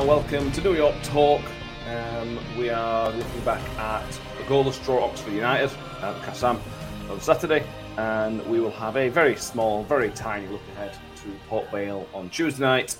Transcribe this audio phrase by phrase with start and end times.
[0.00, 1.42] and welcome to New York Talk.
[1.86, 4.08] Um, we are looking back at
[4.40, 5.70] a goalless draw Oxford United
[6.00, 6.58] at the Kassam
[7.10, 7.66] on Saturday,
[7.98, 12.30] and we will have a very small, very tiny look ahead to Port Vale on
[12.30, 12.96] Tuesday night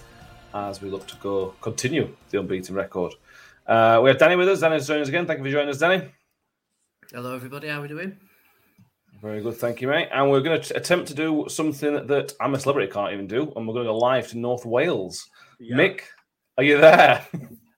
[0.53, 3.15] as we look to go continue the unbeaten record.
[3.67, 4.61] Uh, we have Danny with us.
[4.61, 5.27] Danny's joining us again.
[5.27, 6.07] Thank you for joining us, Danny.
[7.15, 7.69] Hello, everybody.
[7.69, 8.19] How are we doing?
[9.23, 10.09] Very good, thank you, mate.
[10.13, 13.53] And we're going to attempt to do something that I'm a celebrity can't even do,
[13.57, 15.31] and we're going to go live to North Wales.
[15.63, 16.01] Mick,
[16.61, 17.27] are you there?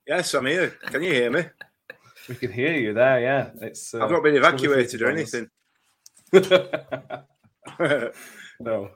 [0.05, 0.69] Yes, I'm here.
[0.87, 1.43] Can you hear me?
[2.27, 3.19] we can hear you there.
[3.21, 3.93] Yeah, it's.
[3.93, 5.33] Uh, I've not been evacuated or you to join us.
[6.33, 7.23] anything.
[8.59, 8.89] no.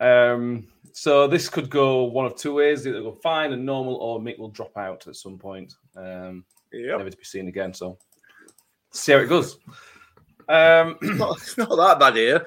[0.00, 4.20] Um, so this could go one of two ways: either go fine and normal, or
[4.20, 6.98] Mick will drop out at some point, um, Yep.
[6.98, 7.74] never to be seen again.
[7.74, 7.98] So
[8.92, 9.58] see how it goes.
[10.48, 12.46] Um, It's not, it's not that bad here.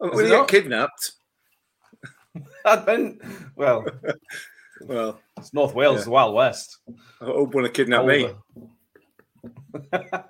[0.00, 0.48] I'm Is going it to not?
[0.48, 1.12] get kidnapped.
[2.64, 3.20] I've been
[3.56, 3.84] well,
[4.82, 6.04] Well, it's North Wales, Yeah.
[6.04, 6.78] the Wild West.
[7.20, 8.30] I hope want to kidnap me.
[9.92, 10.22] yeah,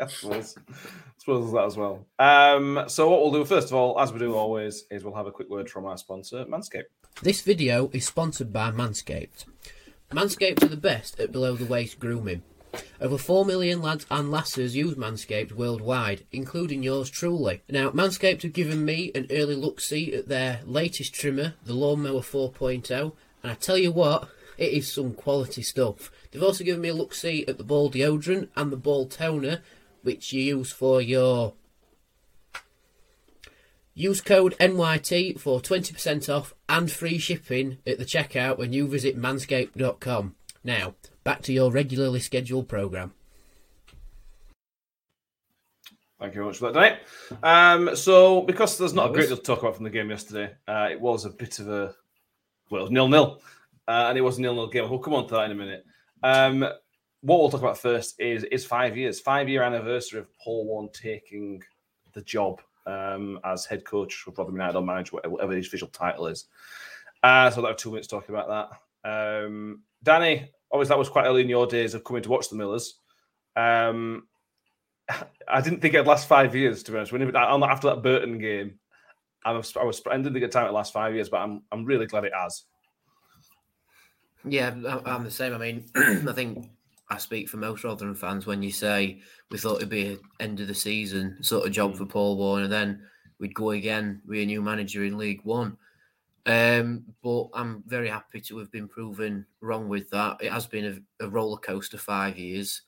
[0.00, 0.56] I suppose.
[0.68, 0.72] I
[1.18, 2.06] suppose that as well.
[2.18, 5.26] Um, so what we'll do first of all, as we do always, is we'll have
[5.26, 6.84] a quick word from our sponsor, Manscaped.
[7.22, 9.44] This video is sponsored by Manscaped.
[10.10, 12.42] Manscaped are the best at below the waist grooming.
[13.00, 17.62] Over 4 million lads and lasses use Manscaped worldwide, including yours truly.
[17.68, 22.20] Now, Manscaped have given me an early look see at their latest trimmer, the Lawnmower
[22.22, 23.12] 4.0,
[23.42, 26.10] and I tell you what, it is some quality stuff.
[26.30, 29.60] They've also given me a look see at the ball deodorant and the ball toner,
[30.02, 31.54] which you use for your
[33.94, 39.18] Use code NYT for 20% off and free shipping at the checkout when you visit
[39.18, 40.34] manscaped.com.
[40.64, 43.12] Now, back to your regularly scheduled programme.
[46.18, 47.00] Thank you very much for that, Danny.
[47.42, 50.54] Um, so, because there's not a great deal to talk about from the game yesterday,
[50.66, 51.94] uh, it was a bit of a
[52.72, 53.40] well, nil nil,
[53.86, 54.88] uh, and it was a nil nil game.
[54.88, 55.84] We'll come on to that in a minute.
[56.22, 56.60] Um,
[57.20, 60.88] what we'll talk about first is is five years, five year anniversary of Paul Warne
[60.92, 61.62] taking
[62.14, 66.26] the job um, as head coach of Rotherham United or manager, whatever, his official title
[66.26, 66.46] is.
[67.22, 68.70] Uh, so, I'll have two minutes talking about
[69.04, 69.44] that.
[69.44, 72.56] Um, Danny, obviously, that was quite early in your days of coming to watch the
[72.56, 72.94] Millers.
[73.54, 74.26] Um,
[75.48, 77.12] I didn't think it'd last five years, to be honest.
[77.12, 78.78] When after that Burton game,
[79.44, 81.62] I was, I was I didn't think it time it last five years, but I'm
[81.72, 82.64] I'm really glad it has.
[84.44, 84.74] Yeah,
[85.06, 85.54] I'm the same.
[85.54, 86.70] I mean, I think
[87.08, 90.60] I speak for most Rotherham fans when you say we thought it'd be an end
[90.60, 93.02] of the season sort of job for Paul and then
[93.38, 95.76] we'd go again with a new manager in League One.
[96.46, 100.38] Um, but I'm very happy to have been proven wrong with that.
[100.40, 102.82] It has been a, a roller coaster five years,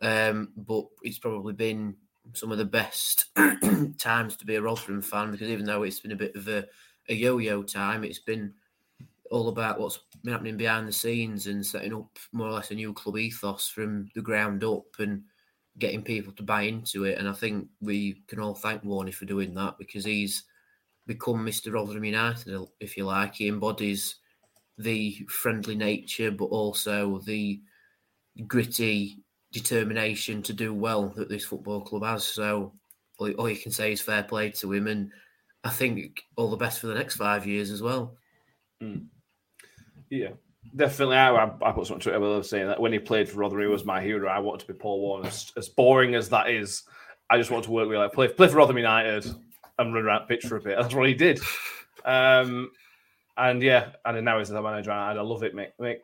[0.00, 1.96] um, but it's probably been
[2.34, 3.26] some of the best
[3.98, 6.66] times to be a Rotherham fan because even though it's been a bit of a,
[7.08, 8.52] a yo-yo time, it's been
[9.30, 12.74] all about what's been happening behind the scenes and setting up more or less a
[12.74, 15.22] new club ethos from the ground up and
[15.78, 17.18] getting people to buy into it.
[17.18, 20.44] And I think we can all thank Warney for doing that because he's
[21.06, 21.72] become Mr.
[21.72, 23.36] Rotherham United, if you like.
[23.36, 24.16] He embodies
[24.76, 27.60] the friendly nature, but also the
[28.46, 29.22] gritty
[29.52, 32.24] determination to do well that this football club has.
[32.24, 32.72] So
[33.18, 35.10] all, all you can say is fair play to him, and
[35.64, 38.16] I think all the best for the next five years as well.
[40.10, 40.30] Yeah,
[40.76, 41.16] definitely.
[41.16, 43.68] I, I, put something on Twitter where saying that when he played for Rotherham, he
[43.68, 44.28] was my hero.
[44.28, 45.26] I wanted to be Paul Warne.
[45.26, 46.84] As, as boring as that is,
[47.30, 49.26] I just want to work with like play play for Rotherham United
[49.78, 50.78] and run around pitch for a bit.
[50.78, 51.40] That's what he did.
[52.04, 52.70] Um,
[53.36, 55.70] and yeah, and now he's the manager, and I love it, mate.
[55.78, 55.98] mate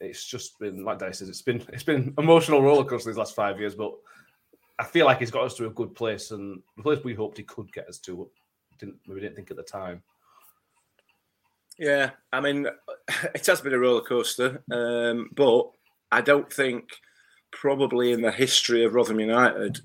[0.00, 3.34] it's just been like Dice says, it's been it's been emotional roller coaster these last
[3.34, 3.92] five years, but
[4.78, 7.38] I feel like he's got us to a good place and the place we hoped
[7.38, 8.28] he could get us to.
[8.78, 10.02] Didn't we didn't think at the time.
[11.78, 12.66] Yeah, I mean,
[13.34, 15.70] it has been a roller coaster, um, but
[16.12, 16.90] I don't think
[17.50, 19.80] probably in the history of Rotherham United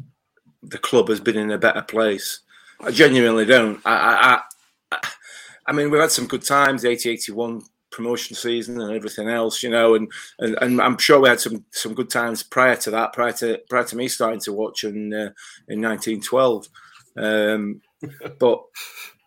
[0.64, 2.42] the club has been in a better place.
[2.80, 3.82] I genuinely don't.
[3.86, 4.42] I,
[4.92, 5.10] I, I,
[5.68, 7.64] I mean, we've had some good times, the 80-81
[8.00, 10.10] promotion season and everything else, you know, and,
[10.40, 13.60] and, and I'm sure we had some some good times prior to that, prior to
[13.70, 15.32] prior to me starting to watch in uh,
[15.68, 16.70] in 1912.
[17.18, 17.82] Um,
[18.40, 18.64] but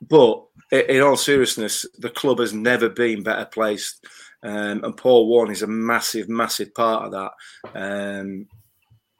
[0.08, 0.42] but
[0.72, 4.06] in all seriousness, the club has never been better placed.
[4.42, 7.32] Um, and Paul Warne is a massive, massive part of that.
[7.74, 8.48] Um,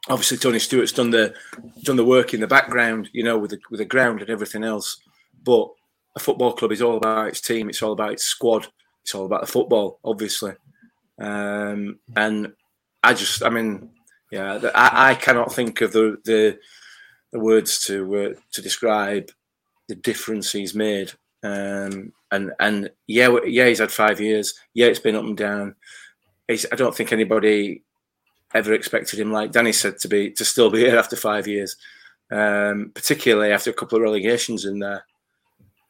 [0.09, 1.35] obviously, Tony Stewart's done the
[1.83, 4.63] done the work in the background, you know, with the with the ground and everything
[4.63, 4.97] else.
[5.43, 5.69] But
[6.15, 7.69] a football club is all about its team.
[7.69, 8.67] It's all about its squad.
[9.03, 10.53] It's all about the football, obviously.
[11.19, 12.53] Um, and
[13.03, 13.89] I just, I mean,
[14.31, 16.57] yeah, I, I cannot think of the the,
[17.31, 19.29] the words to uh, to describe
[19.87, 21.11] the difference he's made.
[21.43, 24.55] Um, and and yeah, yeah, he's had five years.
[24.73, 25.75] Yeah, it's been up and down.
[26.47, 27.83] He's, I don't think anybody
[28.53, 31.75] ever expected him, like Danny said, to be to still be here after five years,
[32.31, 35.05] um, particularly after a couple of relegations in there.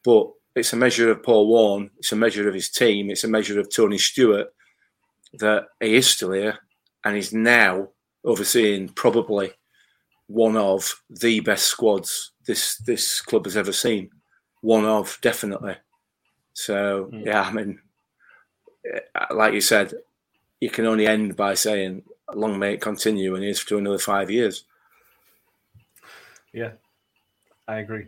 [0.02, 1.90] But it's a measure of Paul Warne.
[1.98, 3.10] It's a measure of his team.
[3.10, 4.48] It's a measure of Tony Stewart
[5.34, 6.58] that he is still here
[7.04, 7.88] and he's now
[8.24, 9.52] overseeing probably
[10.26, 14.10] one of the best squads this this club has ever seen.
[14.62, 15.76] One of definitely.
[16.54, 17.26] So mm.
[17.26, 17.80] yeah, I mean,
[19.30, 19.92] like you said,
[20.60, 24.30] you can only end by saying, "Long may it continue," and here's for another five
[24.30, 24.64] years.
[26.52, 26.72] Yeah,
[27.68, 28.06] I agree.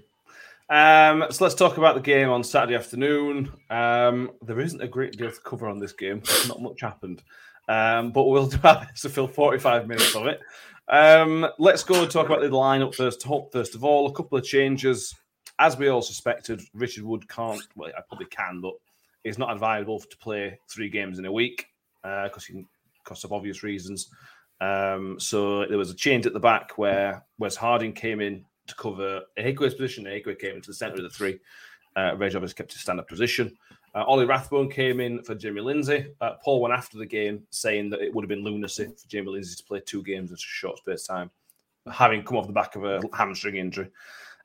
[0.69, 3.53] Um, so let's talk about the game on Saturday afternoon.
[3.71, 6.23] Um, there isn't a great deal to cover on this game.
[6.49, 7.23] Not much happened,
[7.69, 10.41] um, but we'll do our best to fill 45 minutes of it.
[10.89, 13.25] Um, let's go and talk about the lineup first.
[13.53, 15.15] First of all, a couple of changes.
[15.59, 17.63] As we all suspected, Richard Wood can't.
[17.77, 18.75] Well, I probably can, but
[19.25, 21.67] it's not advisable to play three games in a week
[22.03, 22.61] because uh,
[23.03, 24.09] because of obvious reasons.
[24.61, 28.75] Um, so there was a change at the back where Wes Harding came in to
[28.75, 30.05] cover Ihiekwe's position.
[30.05, 31.39] Ihiekwe came into the centre of the three.
[31.97, 33.57] Uh, Reg obviously kept his stand-up position.
[33.95, 36.13] Uh, Ollie Rathbone came in for Jamie Lindsay.
[36.21, 39.31] Uh, Paul went after the game saying that it would have been lunacy for Jamie
[39.31, 41.31] Lindsay to play two games in such a short space of time,
[41.91, 43.91] having come off the back of a hamstring injury.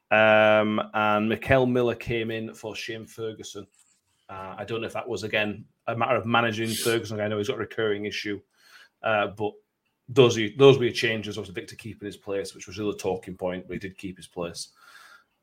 [0.10, 3.68] Um, and Mickel Miller came in for Shane Ferguson.
[4.30, 7.20] Uh, I don't know if that was, again, a matter of managing Ferguson.
[7.20, 8.40] I know he's got a recurring issue,
[9.04, 9.52] uh, but
[10.12, 11.38] those are, those were changes.
[11.38, 14.18] Obviously, Victor keeping his place, which was really a talking point, but he did keep
[14.18, 14.70] his place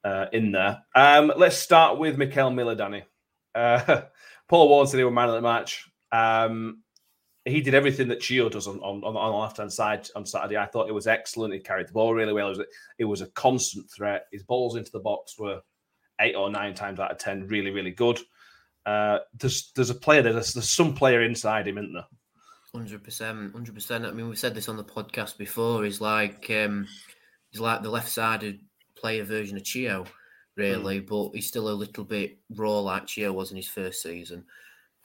[0.04, 0.82] uh, in there.
[0.94, 3.04] Um, let's start with Mickel Miller, Danny.
[3.54, 4.02] Uh,
[4.48, 5.88] Paul Warne said he was man of the match.
[6.12, 6.82] Um,
[7.44, 10.58] he did everything that Chio does on, on, on the left hand side on Saturday.
[10.58, 11.54] I thought it was excellent.
[11.54, 12.48] He carried the ball really well.
[12.48, 12.66] It was, a,
[12.98, 14.26] it was a constant threat.
[14.32, 15.62] His balls into the box were
[16.20, 18.20] eight or nine times out of ten really, really good.
[18.84, 22.06] Uh, there's there's a player there's, there's some player inside him, isn't there?
[22.74, 24.04] Hundred percent, hundred percent.
[24.04, 25.84] I mean, we've said this on the podcast before.
[25.84, 26.86] He's like um,
[27.50, 28.60] he's like the left-sided
[28.94, 30.04] player version of Chio,
[30.54, 31.06] really, mm.
[31.06, 34.44] but he's still a little bit raw like Chio was in his first season.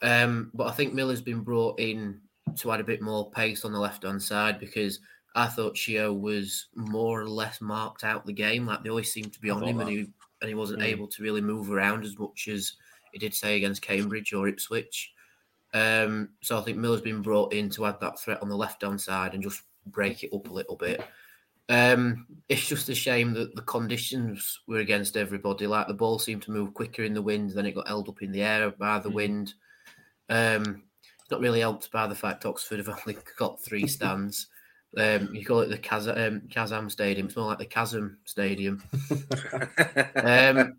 [0.02, 2.20] Um, but I think Miller's been brought in
[2.56, 5.00] to add a bit more pace on the left-hand side because
[5.34, 8.66] I thought Chio was more or less marked out the game.
[8.66, 9.88] Like they always seemed to be on him, that.
[9.88, 10.06] and he
[10.42, 10.86] and he wasn't mm.
[10.86, 12.74] able to really move around as much as
[13.12, 15.13] he did say against Cambridge or Ipswich.
[15.74, 18.82] Um, so I think Miller's been brought in to add that threat on the left
[18.82, 21.04] hand side and just break it up a little bit.
[21.68, 25.66] Um, it's just a shame that the conditions were against everybody.
[25.66, 28.22] Like the ball seemed to move quicker in the wind, then it got held up
[28.22, 29.14] in the air by the mm.
[29.14, 29.54] wind.
[30.28, 30.84] Um,
[31.30, 34.46] not really helped by the fact Oxford have only got three stands.
[34.96, 37.26] Um, you call it the Kaz- um, Kassam Stadium.
[37.26, 38.82] It's more like the Chasm Stadium.
[40.14, 40.76] um,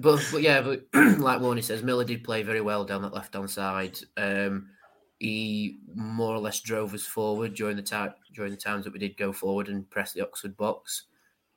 [0.00, 3.34] but, but yeah, but like Warney says, Miller did play very well down that left
[3.34, 3.98] hand side.
[4.16, 4.70] Um,
[5.18, 8.98] he more or less drove us forward during the time during the times that we
[8.98, 11.04] did go forward and press the Oxford box.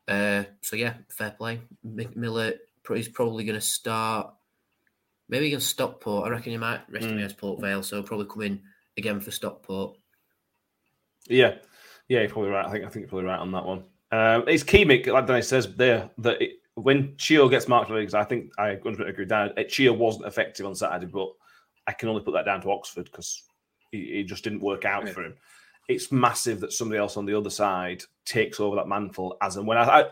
[0.07, 1.61] Uh, so yeah, fair play.
[1.83, 2.53] Miller
[2.91, 4.31] is probably going to start.
[5.27, 6.27] Maybe against Stockport.
[6.27, 7.15] I reckon he might rest mm.
[7.15, 8.61] against Port Vale, so probably come in
[8.95, 9.97] again for Stockport.
[11.27, 11.55] Yeah,
[12.07, 12.65] yeah, you're probably right.
[12.65, 13.83] I think I think you're probably right on that one.
[14.11, 17.97] Um, it's key, Mick, like Danny says there, that it, when Chio gets marked for
[17.97, 19.25] leagues, I think I 100% agree.
[19.25, 21.29] Dan, Chio wasn't effective on Saturday, but
[21.87, 23.43] I can only put that down to Oxford because
[23.91, 25.13] he just didn't work out Yeah.
[25.13, 25.35] for him.
[25.87, 29.67] It's massive that somebody else on the other side takes over that mantle as and
[29.67, 30.05] when I, I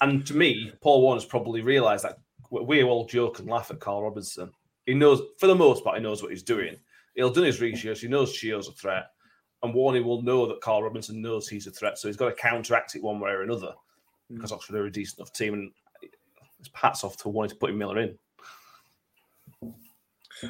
[0.00, 2.18] and to me, Paul Warne's probably realised that
[2.50, 4.50] we all joke and laugh at Karl Robinson.
[4.86, 6.76] He knows, for the most part, he knows what he's doing.
[7.14, 8.00] He'll do his research.
[8.00, 9.10] He knows Chio's a threat,
[9.62, 11.98] and Warney will know that Karl Robinson knows he's a threat.
[11.98, 13.74] So he's got to counteract it one way or another
[14.32, 15.70] because Oxford are a decent enough team, and
[16.58, 18.18] it's hats off to wanting to put Miller in.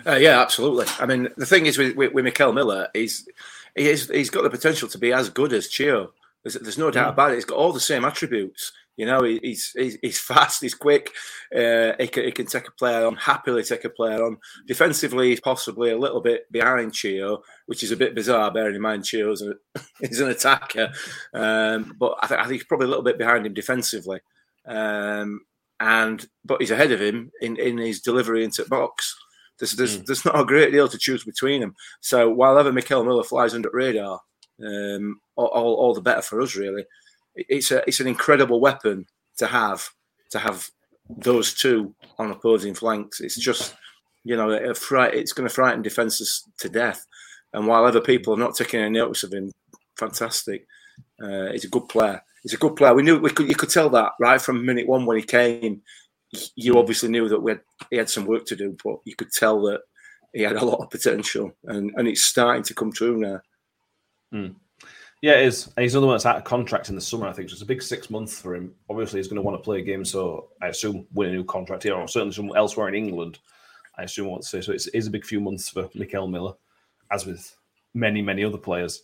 [0.06, 0.86] Uh, yeah, absolutely.
[1.00, 3.28] I mean, the thing is with, with, with Mickel Miller, he's
[3.74, 6.12] he is, he's got the potential to be as good as Chio.
[6.42, 7.36] There's, there's no doubt about it.
[7.36, 8.72] He's got all the same attributes.
[8.96, 11.10] You know, he's, he's he's fast, he's quick.
[11.54, 14.36] Uh, he can he can take a player on, happily take a player on.
[14.66, 18.82] Defensively, he's possibly a little bit behind Chio, which is a bit bizarre, bearing in
[18.82, 19.54] mind Chio's a,
[20.00, 20.92] he's an attacker.
[21.32, 24.20] Um, but I, think I think he's probably a little bit behind him defensively.
[24.66, 25.40] Um,
[25.80, 29.16] and but he's ahead of him in, in his delivery into the box.
[29.58, 31.74] There's, there's, there's not a great deal to choose between them.
[32.00, 34.20] So while ever Mickel Miller flies under radar,
[34.64, 36.84] um, all, all, all the better for us, really.
[37.34, 39.06] It- It's a it's an incredible weapon
[39.38, 39.88] to have
[40.30, 40.70] to have
[41.08, 43.20] those two on opposing flanks.
[43.20, 43.74] It's just
[44.24, 45.14] you know a fright.
[45.14, 47.06] It's going to frighten defenses to death.
[47.52, 49.50] And while other people are not taking any notice of him,
[49.98, 50.66] fantastic.
[51.20, 52.22] Uh, he's a good player.
[52.42, 52.94] He's a good player.
[52.94, 53.48] We knew we could.
[53.48, 55.82] You could tell that right from minute one when he came.
[56.54, 57.60] You obviously knew that we had,
[57.90, 59.80] he had some work to do, but you could tell that
[60.32, 63.40] he had a lot of potential, and and it's starting to come true now.
[65.22, 65.66] Yeah, it is.
[65.76, 67.50] And he's another one that's out of contract in the summer, I think.
[67.50, 68.74] So it's a big six months for him.
[68.88, 71.44] Obviously, he's going to want to play a game, so I assume win a new
[71.44, 73.38] contract here, or certainly somewhere elsewhere in England.
[73.98, 74.60] I assume I want to say.
[74.62, 76.54] So it's, it is a big few months for Mickel Miller,
[77.12, 77.54] as with
[77.92, 79.02] many, many other players.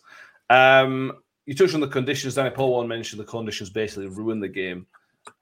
[0.49, 1.13] Um,
[1.45, 2.35] you touched on the conditions.
[2.35, 4.87] Danny Paul Warne mentioned the conditions basically ruined the game.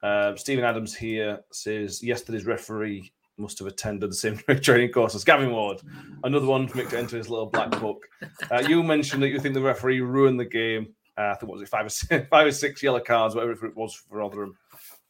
[0.02, 5.24] Uh, Stephen Adams here says yesterday's referee must have attended the same training course as
[5.24, 5.80] Gavin Ward.
[6.24, 8.08] Another one for Mick to enter his little black book.
[8.50, 10.94] Uh, you mentioned that you think the referee ruined the game.
[11.18, 13.66] Uh, I think what was it five or six, five or six yellow cards, whatever
[13.66, 14.56] it was for Rotherham.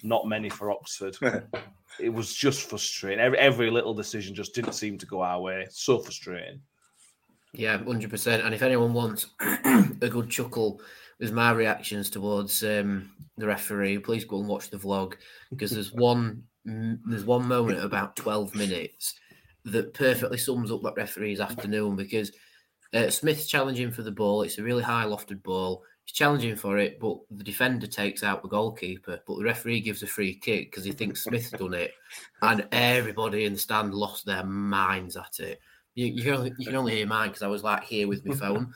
[0.02, 1.16] Not many for Oxford.
[2.00, 3.21] it was just frustrating.
[3.21, 5.66] Every, every little decision just didn't seem to go our way.
[5.71, 6.61] So frustrating.
[7.52, 8.45] Yeah, hundred percent.
[8.45, 10.80] And if anyone wants a good chuckle
[11.18, 15.14] with my reactions towards um, the referee, please go and watch the vlog
[15.50, 19.14] because there's one there's one moment about twelve minutes
[19.64, 22.32] that perfectly sums up that referee's afternoon because
[22.94, 24.42] uh, Smith's challenging for the ball.
[24.42, 25.82] It's a really high lofted ball.
[26.04, 29.20] He's challenging for it, but the defender takes out the goalkeeper.
[29.26, 31.92] But the referee gives a free kick because he thinks Smith's done it,
[32.42, 35.61] and everybody in the stand lost their minds at it.
[35.94, 38.25] You, you, can, only, you can only hear mine because I was like here with
[38.25, 38.73] my phone,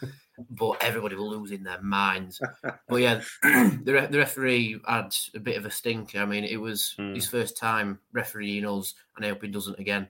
[0.51, 2.41] but everybody were losing their minds.
[2.89, 6.19] But yeah, the, the referee had a bit of a stinker.
[6.21, 7.15] I mean, it was Hmm.
[7.15, 10.09] his first time refereeing us, and I hope he doesn't again.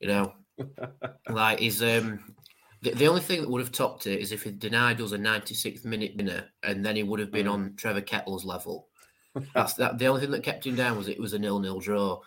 [0.00, 0.32] You know,
[1.28, 2.34] like he's um.
[2.82, 5.18] The, the only thing that would have topped it is if he denied us a
[5.18, 7.52] 96th minute winner, and then he would have been Hmm.
[7.52, 8.88] on Trevor Kettle's level.
[9.54, 9.98] That's that.
[9.98, 12.20] The only thing that kept him down was it was a nil-nil draw.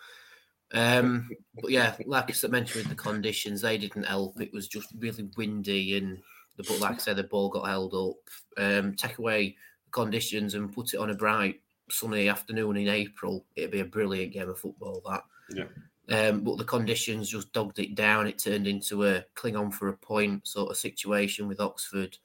[0.72, 1.28] Um,
[1.60, 4.40] but yeah, like I said- mentioned with the conditions, they didn't help.
[4.40, 6.18] It was just really windy, and
[6.56, 8.30] the but like I said, the ball got held up.
[8.56, 13.44] Um, take away the conditions and put it on a bright sunny afternoon in April,
[13.56, 15.02] it'd be a brilliant game of football.
[15.06, 15.24] That.
[15.50, 15.64] Yeah.
[16.10, 18.26] Um, but the conditions just dogged it down.
[18.26, 22.18] It turned into a cling on for a point sort of situation with Oxford.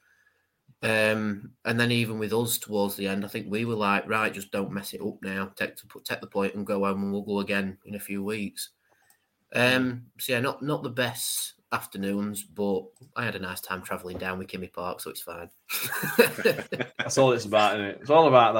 [0.82, 4.32] Um, and then even with us towards the end, I think we were like, right,
[4.32, 5.50] just don't mess it up now.
[5.56, 8.00] Take to put take the point and go home, and we'll go again in a
[8.00, 8.70] few weeks.
[9.54, 12.82] Um, so yeah, not not the best afternoons, but
[13.16, 15.50] I had a nice time travelling down with Kimmy Park, so it's fine.
[16.98, 17.98] That's all it's about, isn't it?
[18.00, 18.54] It's all about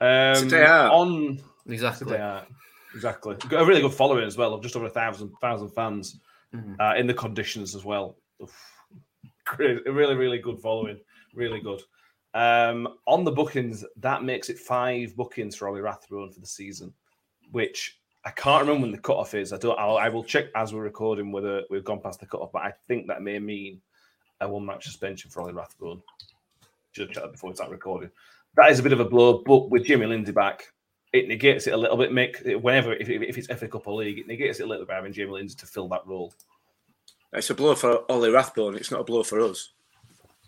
[0.00, 0.06] that.
[0.06, 0.92] Um, It's a day out.
[0.92, 2.06] On exactly.
[2.12, 2.40] Today,
[2.94, 3.36] exactly.
[3.48, 6.20] Got a really good following as well of just over a thousand thousand fans
[6.54, 6.76] Mhm.
[6.78, 8.16] uh, in the conditions as well.
[8.42, 8.72] Oof.
[9.44, 10.98] Great, really really good following,
[11.34, 11.82] really good.
[12.32, 16.92] Um, on the bookings, that makes it five bookings for Ollie Rathbone for the season,
[17.52, 19.52] which I can't remember when the cutoff is.
[19.52, 19.78] I don't.
[19.78, 22.72] I'll, I will check as we're recording whether we've gone past the cutoff, but I
[22.88, 23.80] think that may mean
[24.40, 26.02] a one match suspension for Ollie Rathbone.
[26.92, 28.10] Should have checked that before we start recording.
[28.56, 30.72] That is a bit of a blow, but with Jimmy Lindsay back,
[31.12, 32.12] it negates it a little bit.
[32.12, 34.94] Mick, whenever if, if it's FA Cup or League, it negates it a little bit
[34.94, 36.32] having Jimmy Lindsay to fill that role.
[37.32, 38.76] It's a blow for Ollie Rathbone.
[38.76, 39.72] It's not a blow for us,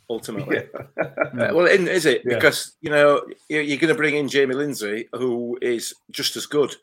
[0.08, 0.56] ultimately.
[0.56, 0.82] Yeah.
[1.36, 2.22] Uh, well, isn't- it?
[2.24, 2.36] Yeah.
[2.36, 6.46] Because you know you're, you're going to bring in Jamie Lindsay, who is just as
[6.46, 6.74] good.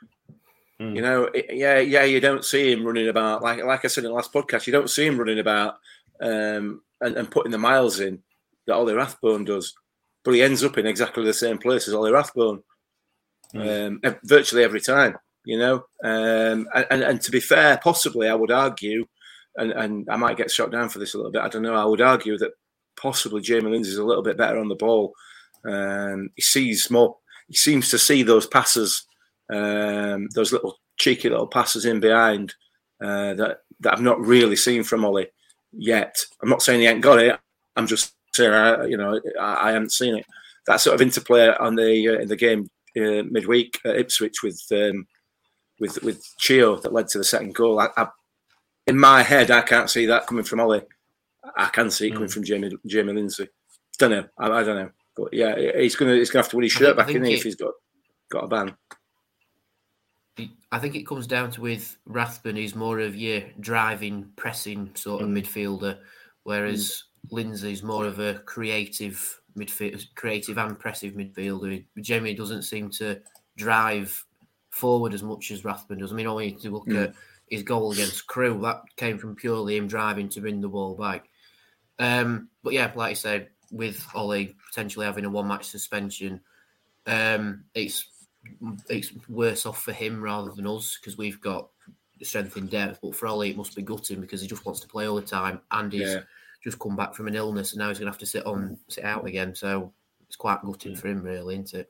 [0.83, 0.95] Mm.
[0.95, 2.03] You know, it- yeah, yeah.
[2.03, 4.67] You don't see him running about like like I said in the last podcast.
[4.67, 5.75] You don't see him running about
[6.21, 8.21] um, and, and putting the miles in
[8.67, 9.73] that Ollie Rathbone does.
[10.23, 12.63] but he ends up in exactly the same place as Ollie Rathbone,
[13.53, 14.01] Mm.
[14.05, 15.15] um, virtually every time.
[15.45, 19.05] You know, um, and, and and to be fair, possibly I would argue,
[19.57, 21.41] and and I might get shot down for this a little bit.
[21.41, 21.75] I don't know.
[21.75, 22.53] I would argue that
[22.95, 25.13] possibly Jamie Lindsay's a little bit better on the ball.
[25.65, 27.17] Um, he sees more.
[27.49, 29.05] He seems to see those passes,
[29.49, 32.53] um, those little cheeky little passes in behind
[33.01, 35.27] uh, that that I've not really seen from Ollie
[35.71, 36.15] yet.
[36.41, 37.39] I'm not saying he ain't got it.
[37.75, 40.25] I'm just saying, I, you know, I, I haven't seen it.
[40.67, 44.61] That sort of interplay on the uh, in the game uh, midweek at Ipswich with
[44.71, 45.07] um,
[45.79, 47.79] with with Chio that led to the second goal.
[47.79, 48.07] I, I,
[48.87, 50.83] in my head, I can't see that coming from Ollie.
[51.57, 53.49] I can see it coming from Jamie Jamie Lindsay.
[53.97, 54.25] Don't know.
[54.37, 54.89] I, I don't know.
[55.15, 57.33] But yeah, he's gonna he's gonna have to win his shirt think- back in he,
[57.33, 57.73] if he's got
[58.29, 58.75] got a ban.
[60.71, 65.21] I think it comes down to with Rathbone, he's more of your driving, pressing sort
[65.21, 65.99] of midfielder,
[66.43, 71.85] whereas Lindsay's more of a creative midfield, creative and pressive midfielder.
[72.01, 73.21] Jamie doesn't seem to
[73.57, 74.25] drive
[74.71, 76.11] forward as much as Rathbone does.
[76.11, 77.13] I mean, only to look at
[77.49, 81.29] his goal against Crewe, that came from purely him driving to win the ball back.
[81.99, 86.41] Um, but yeah, like I said, with Ollie potentially having a one match suspension,
[87.05, 88.05] um, it's
[88.89, 91.69] it's worse off for him rather than us because we've got
[92.21, 92.99] strength in depth.
[93.01, 95.21] But for Ollie, it must be gutting because he just wants to play all the
[95.21, 96.21] time and he's Yeah.
[96.63, 98.77] just come back from an illness and now he's going to have to sit on,
[98.87, 99.53] sit out again.
[99.55, 99.91] So
[100.27, 101.89] it's quite gutting for him, really, isn't it?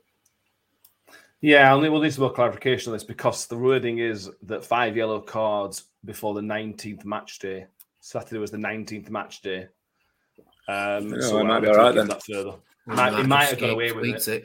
[1.42, 4.96] Yeah, and we'll need some more clarification on this because the wording is that five
[4.96, 7.66] yellow cards before the 19th match day.
[8.00, 9.68] Saturday was the 19th match day.
[10.70, 12.08] Um, Oh, it I might be all right then.
[12.08, 12.54] That further.
[12.86, 14.44] Might- he might have got away with tweaked it.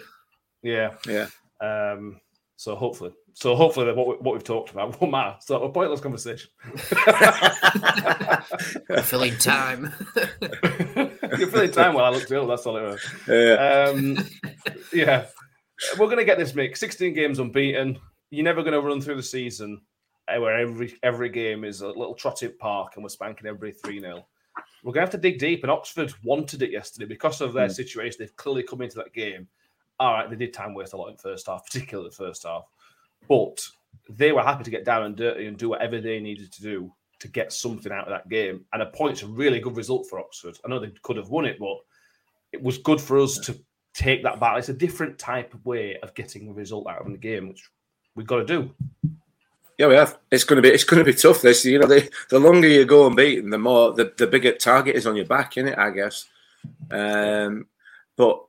[0.62, 0.94] Yeah.
[1.06, 1.28] Yeah.
[1.60, 2.20] Um,
[2.56, 5.36] so hopefully, so hopefully that what, we, what we've talked about won't matter.
[5.40, 6.50] So a pointless conversation.
[9.04, 9.92] Filling time.
[11.38, 12.48] You're filling time while I look ill.
[12.48, 13.06] That's all it was.
[13.28, 13.90] Yeah.
[13.90, 14.18] Um,
[14.92, 15.26] yeah,
[15.98, 16.80] we're going to get this mix.
[16.80, 17.98] 16 games unbeaten.
[18.30, 19.80] You're never going to run through the season
[20.26, 24.00] uh, where every every game is a little trotted park and we're spanking every 3
[24.00, 24.26] 0.
[24.82, 25.62] We're going to have to dig deep.
[25.62, 28.16] And Oxford wanted it yesterday because of their situation.
[28.18, 29.46] They've clearly come into that game.
[30.00, 32.44] All right, they did time waste a lot in the first half, particularly the first
[32.44, 32.64] half.
[33.28, 33.66] But
[34.08, 36.92] they were happy to get down and dirty and do whatever they needed to do
[37.20, 38.64] to get something out of that game.
[38.72, 40.56] And a point's a really good result for Oxford.
[40.64, 41.78] I know they could have won it, but
[42.52, 43.58] it was good for us to
[43.92, 44.58] take that battle.
[44.58, 47.68] It's a different type of way of getting a result out of the game, which
[48.14, 48.74] we've got to do.
[49.78, 50.18] Yeah, we have.
[50.30, 51.40] It's going to be it's going to be tough.
[51.40, 54.96] This, you know, the, the longer you go unbeaten, the more the, the bigger target
[54.96, 55.78] is on your back, isn't it?
[55.78, 56.26] I guess.
[56.90, 57.66] Um,
[58.16, 58.44] but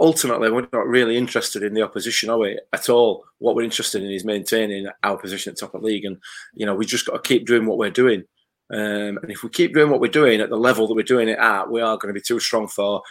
[0.00, 2.58] ultimately, we're not really interested in the opposition, are we?
[2.72, 3.24] At all.
[3.38, 6.18] What we're interested in is maintaining our position at top of league, and
[6.54, 8.24] you know, we just got to keep doing what we're doing.
[8.72, 11.28] Um, and if we keep doing what we're doing at the level that we're doing
[11.28, 13.02] it at, we are going to be too strong for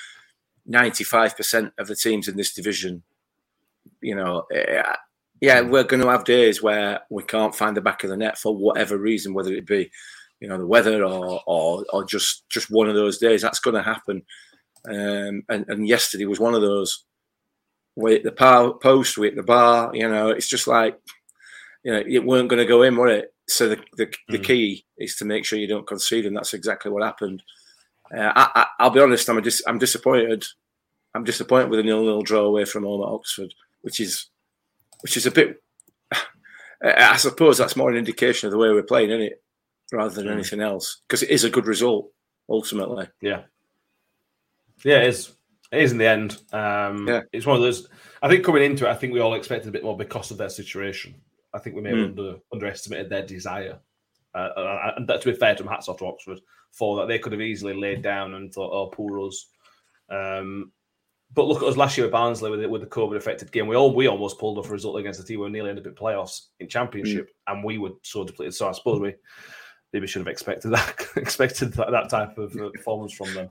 [0.66, 3.04] ninety-five percent of the teams in this division.
[4.02, 4.82] You know, eh,
[5.42, 8.38] yeah, we're going to have days where we can't find the back of the net
[8.38, 9.92] for whatever reason, whether it be,
[10.40, 13.42] you know, the weather or or, or just just one of those days.
[13.42, 14.24] That's going to happen.
[14.88, 17.06] Um, and, and yesterday was one of those.
[17.96, 19.92] We at the par, post, we at the bar.
[19.96, 20.98] You know, it's just like,
[21.84, 23.34] you know, it weren't going to go in, were it?
[23.48, 24.44] So the the, the Mm.
[24.44, 27.44] key is to make sure you don't concede, and that's exactly what happened.
[28.16, 30.44] Uh, I, I, I'll be honest, I'm dis- I'm disappointed.
[31.14, 34.28] I'm disappointed with a nil-nil draw away from home at Oxford, which is
[35.02, 35.62] which is a bit.
[36.84, 39.44] I suppose that's more an indication of the way we're playing, isn't it,
[39.92, 40.34] rather than Mm.
[40.34, 41.02] anything else?
[41.08, 42.12] Because it is a good result
[42.50, 43.08] ultimately.
[43.22, 43.44] Yeah.
[44.84, 45.32] Yeah, it is.
[45.72, 46.38] It is in the end.
[46.52, 47.22] Um, Yeah.
[47.32, 47.88] It's one of those.
[48.22, 50.38] I think coming into it, I think we all expected a bit more because of
[50.38, 51.16] their situation.
[51.54, 52.20] I think we may have Mm.
[52.20, 53.80] under, underestimated their desire.
[54.34, 56.40] Uh, and that, to be fair to them, hats off to Oxford
[56.72, 57.08] for that.
[57.08, 59.50] They could have easily laid down and thought, oh, poor us.
[60.10, 60.72] Um,
[61.34, 63.68] but look at us last year at Barnsley with, it, with the COVID affected game.
[63.68, 65.92] We all we almost pulled off a result against the team who nearly ended up
[65.92, 68.54] in playoffs in Championship, and we were so depleted.
[68.54, 69.16] So I suppose we
[69.94, 73.50] maybe should have expected that expected that, that type of uh, performance from them.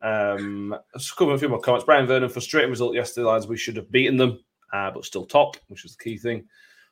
[0.00, 1.84] Um, just coming a few more comments.
[1.84, 3.46] Brian Vernon, frustrating result yesterday, lads.
[3.46, 4.38] We should have beaten them,
[4.72, 6.44] uh, but still top, which is the key thing.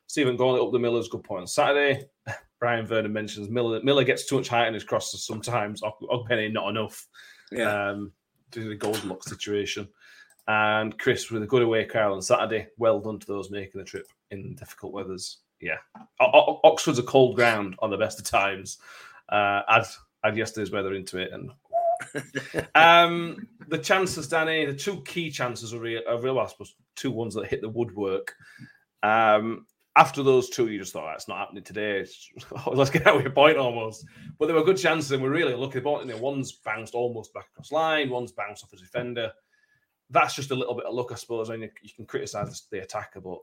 [0.07, 2.05] Stephen Gorley up the Miller's good point on Saturday.
[2.59, 3.81] Brian Vernon mentions Miller.
[3.83, 5.83] Miller gets too much height in his crosses sometimes.
[5.83, 7.07] Og- Ogbene not enough.
[7.51, 8.11] Yeah, Um,
[8.51, 9.87] due the Goldlock situation.
[10.47, 12.67] And Chris with a good away crowd on Saturday.
[12.77, 15.39] Well done to those making the trip in difficult weathers.
[15.59, 15.77] Yeah,
[16.21, 18.77] O- Oxford's a cold ground on the best of times.
[19.29, 19.85] Uh, add
[20.23, 21.51] add yesterday's weather into it, and
[22.75, 26.01] um, the chances, Danny, the two key chances are real.
[26.07, 28.33] Are real I suppose two ones that hit the woodwork.
[29.03, 32.05] Um, after those two, you just thought that's not happening today.
[32.67, 34.05] Let's get out with a point almost.
[34.37, 35.79] But there were good chances, and we're really lucky.
[35.79, 39.31] But you know, one's bounced almost back across line, one's bounced off a defender.
[40.09, 41.49] that's just a little bit of luck, I suppose.
[41.49, 43.39] I mean, you can criticise the attacker, but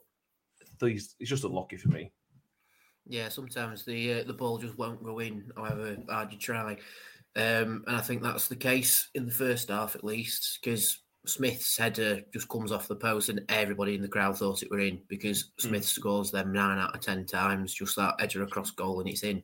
[0.83, 2.13] it's just unlucky for me.
[3.07, 6.77] Yeah, sometimes the uh, the ball just won't go in, however hard you try,
[7.37, 11.77] um, and I think that's the case in the first half at least because Smith's
[11.77, 15.01] header just comes off the post, and everybody in the crowd thought it were in
[15.09, 15.87] because Smith mm.
[15.87, 19.43] scores them nine out of ten times, just that header across goal, and it's in.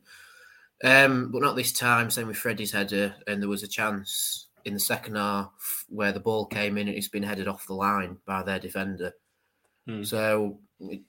[0.83, 2.09] Um, but not this time.
[2.09, 6.19] Same with Freddie's header, and there was a chance in the second half where the
[6.19, 9.11] ball came in and it's been headed off the line by their defender.
[9.89, 10.05] Mm.
[10.05, 10.59] So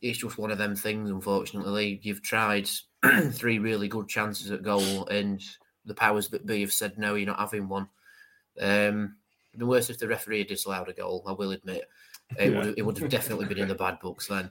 [0.00, 1.10] it's just one of them things.
[1.10, 2.68] Unfortunately, you've tried
[3.32, 5.42] three really good chances at goal, and
[5.84, 7.88] the powers that be have said no, you're not having one.
[8.60, 9.16] Um,
[9.54, 11.22] the worst if the referee had disallowed a goal.
[11.26, 11.88] I will admit,
[12.38, 12.58] it, yeah.
[12.58, 14.50] would, it would have definitely been in the bad books then.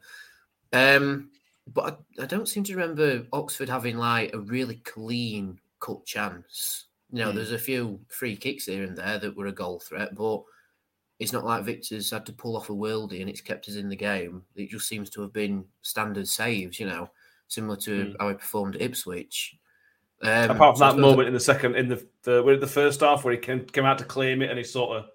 [0.73, 1.29] Um,
[1.73, 6.85] but I, I, don't seem to remember Oxford having like a really clean cut chance.
[7.11, 7.35] You know, mm.
[7.35, 10.43] there's a few free kicks here and there that were a goal threat, but
[11.19, 13.89] it's not like Victor's had to pull off a worldie and it's kept us in
[13.89, 14.43] the game.
[14.55, 17.09] It just seems to have been standard saves, you know,
[17.47, 18.15] similar to mm.
[18.19, 19.55] how he performed at Ipswich.
[20.23, 23.23] Um, Apart from so that moment in the second, in the the, the first half
[23.23, 25.05] where he came, came out to claim it and he sort of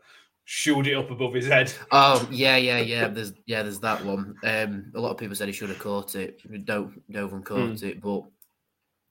[0.45, 1.73] shooed it up above his head.
[1.93, 3.09] Oh yeah, yeah, yeah.
[3.09, 4.37] There's yeah, there's that one.
[4.45, 6.41] Um, a lot of people said he should have caught it.
[6.65, 7.83] Don't Doven caught mm.
[7.83, 8.25] it, but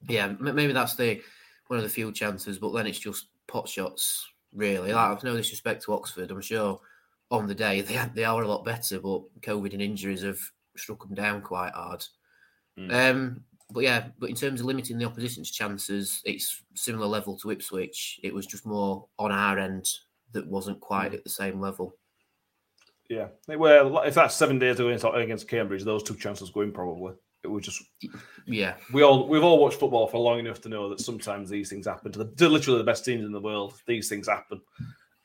[0.08, 1.21] yeah, maybe that's the
[1.67, 2.60] one of the few chances.
[2.60, 4.91] But then it's just pot shots, really.
[4.93, 6.79] Like, no disrespect to Oxford, I'm sure
[7.31, 10.39] on the day they they are a lot better, but COVID and injuries have
[10.75, 12.05] struck them down quite hard.
[12.77, 13.12] Mm.
[13.12, 17.51] Um, but yeah, but in terms of limiting the opposition's chances, it's similar level to
[17.51, 18.19] Ipswich.
[18.23, 19.88] It was just more on our end
[20.34, 21.15] that wasn't quite mm.
[21.15, 21.95] at the same level.
[23.10, 27.13] Yeah, well, if that's seven days ago against Cambridge, those two chances go in probably.
[27.43, 27.84] It was just,
[28.47, 28.73] yeah.
[28.91, 31.86] We all we've all watched football for long enough to know that sometimes these things
[31.86, 33.80] happen to the to literally the best teams in the world.
[33.86, 34.62] These things happen.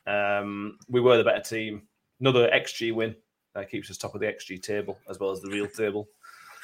[0.05, 1.83] Um, we were the better team.
[2.19, 3.15] Another XG win
[3.55, 6.07] that keeps us top of the XG table as well as the real table,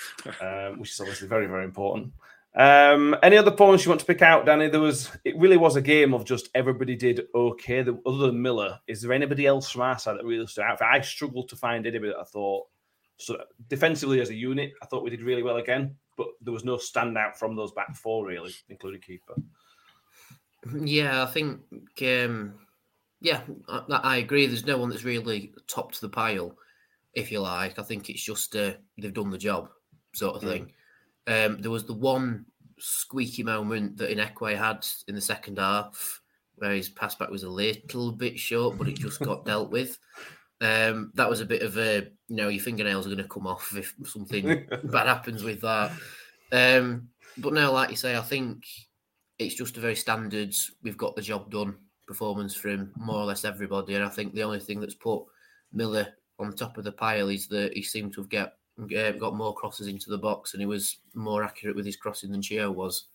[0.41, 2.13] um, which is obviously very very important.
[2.55, 4.67] Um, any other points you want to pick out, Danny?
[4.67, 7.83] There was it really was a game of just everybody did okay.
[7.83, 10.81] The, other than Miller, is there anybody else from our side that really stood out?
[10.81, 12.67] I struggled to find anybody that I thought
[13.17, 16.63] so defensively as a unit, I thought we did really well again, but there was
[16.63, 19.35] no standout from those back four really, including keeper.
[20.81, 21.61] Yeah, I think
[22.01, 22.55] um,
[23.21, 24.47] yeah, I, I, agree.
[24.47, 26.57] There's no one that's really topped the pile,
[27.13, 27.79] if you like.
[27.79, 29.69] I think it's just uh, they've done the job,
[30.13, 30.71] sort of thing.
[31.27, 31.45] Mm.
[31.45, 32.45] Um, there was the one
[32.79, 36.21] squeaky moment that Ihiekwe had in the second half,
[36.55, 39.97] where his pass back was a little bit short, but it just got dealt with.
[40.59, 43.45] Um, that was a bit of a, you know, your fingernails are going to come
[43.45, 45.91] off if something bad happens with that.
[46.51, 48.65] Um, but now, like you say, I think
[49.37, 51.75] it's just a very standard, we've got the job done
[52.07, 53.95] performance from more or less everybody.
[53.95, 55.23] And I think the only thing that's put
[55.71, 56.07] Miller
[56.39, 59.53] on top of the pile is that he seemed to have get, uh, got more
[59.53, 63.05] crosses into the box and he was more accurate with his crossing than Chio was.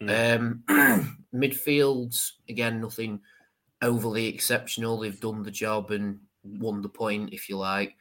[0.00, 0.62] Mm.
[0.68, 3.20] Um, midfield, again, nothing
[3.82, 4.98] overly exceptional.
[4.98, 7.96] They've done the job and won the point, if you like.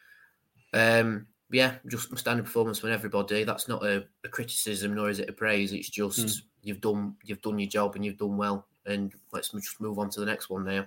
[0.74, 3.44] Um, yeah, just standard performance from everybody.
[3.44, 5.74] That's not a, a, criticism, nor is it a praise.
[5.74, 6.42] It's just mm.
[6.64, 8.66] you've done you've done your job and you've done well.
[8.86, 10.86] And let's just move on to the next one now.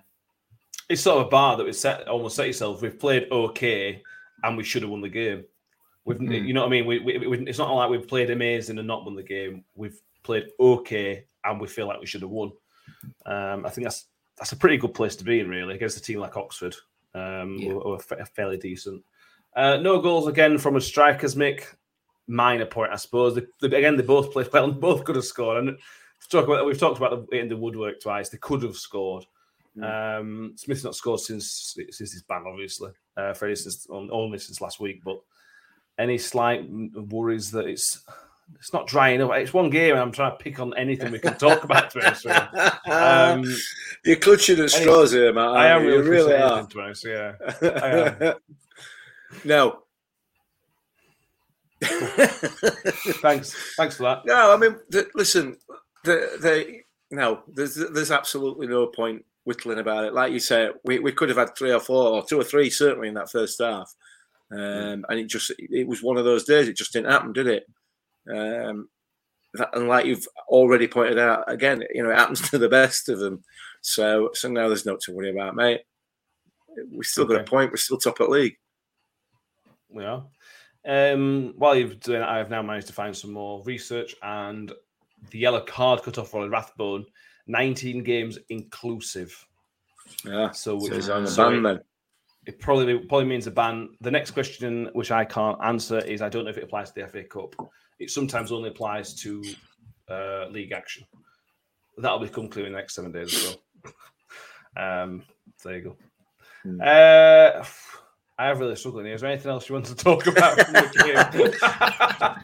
[0.88, 2.80] It's sort of a bar that we set almost set yourself.
[2.80, 4.02] We've played okay,
[4.42, 5.44] and we should have won the game.
[6.04, 6.46] We've, mm.
[6.46, 6.86] you know what I mean.
[6.86, 9.64] We, we, we, it's not like we've played amazing and not won the game.
[9.74, 12.52] We've played okay, and we feel like we should have won.
[13.26, 16.02] Um, I think that's that's a pretty good place to be in, really, against a
[16.02, 16.74] team like Oxford
[17.14, 17.72] um, yeah.
[17.72, 19.02] were, were fairly decent.
[19.56, 21.64] Uh, no goals again from a strikers, Mick.
[22.26, 23.34] Minor point, I suppose.
[23.34, 25.58] They, they, again, they both played well and both could have scored.
[25.58, 25.78] And
[26.28, 28.28] talk about we've talked about the, in the woodwork twice.
[28.28, 29.26] They could have scored.
[29.76, 30.20] Mm.
[30.20, 32.92] Um, Smith's not scored since since his ban, obviously.
[33.16, 35.02] Uh, Freddie since only since last week.
[35.04, 35.20] But
[35.98, 38.04] any slight worries that it's
[38.58, 39.30] it's not drying up.
[39.34, 41.90] It's one game, and I'm trying to pick on anything we can talk about.
[41.90, 43.44] To um,
[44.04, 45.48] You're clutching at straws here, Matt.
[45.48, 46.66] I am really, really are.
[46.66, 47.34] To yeah.
[47.62, 48.34] I
[49.44, 49.80] no.
[53.20, 54.22] thanks, thanks for that.
[54.24, 55.58] No, I mean, the, listen,
[56.04, 56.80] the, the,
[57.10, 60.14] no, there's there's absolutely no point whittling about it.
[60.14, 62.70] Like you say, we, we could have had three or four or two or three
[62.70, 63.94] certainly in that first half,
[64.52, 66.68] um, and it just it was one of those days.
[66.68, 67.66] It just didn't happen, did it?
[68.28, 68.88] Um,
[69.54, 73.08] that, and like you've already pointed out, again, you know, it happens to the best
[73.08, 73.42] of them.
[73.80, 75.82] So, so now there's no to worry about, mate.
[76.90, 77.34] We still okay.
[77.34, 77.70] got a point.
[77.70, 78.56] We're still top at league.
[79.88, 80.24] We are.
[80.86, 84.72] Um, while you've doing that, I've now managed to find some more research and
[85.30, 87.06] the yellow card cut off for Rathbone,
[87.46, 89.46] 19 games inclusive.
[90.24, 90.50] Yeah.
[90.50, 91.80] So, so he's on the ban then.
[92.46, 93.90] It probably probably means a ban.
[94.00, 97.00] The next question, which I can't answer, is I don't know if it applies to
[97.00, 97.54] the FA Cup.
[97.98, 99.42] It sometimes only applies to
[100.10, 101.04] uh, league action.
[101.96, 103.56] That'll become clear in the next seven days as
[104.76, 105.02] well.
[105.02, 105.22] um,
[105.62, 105.96] there you go.
[106.64, 106.80] Hmm.
[106.82, 107.64] Uh,
[108.36, 109.14] I have really struggling here.
[109.14, 110.58] Is there anything else you want to talk about?
[110.60, 112.40] from the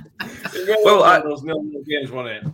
[0.64, 0.84] game?
[0.84, 2.52] Well, I- those nil-nil games, wasn't it?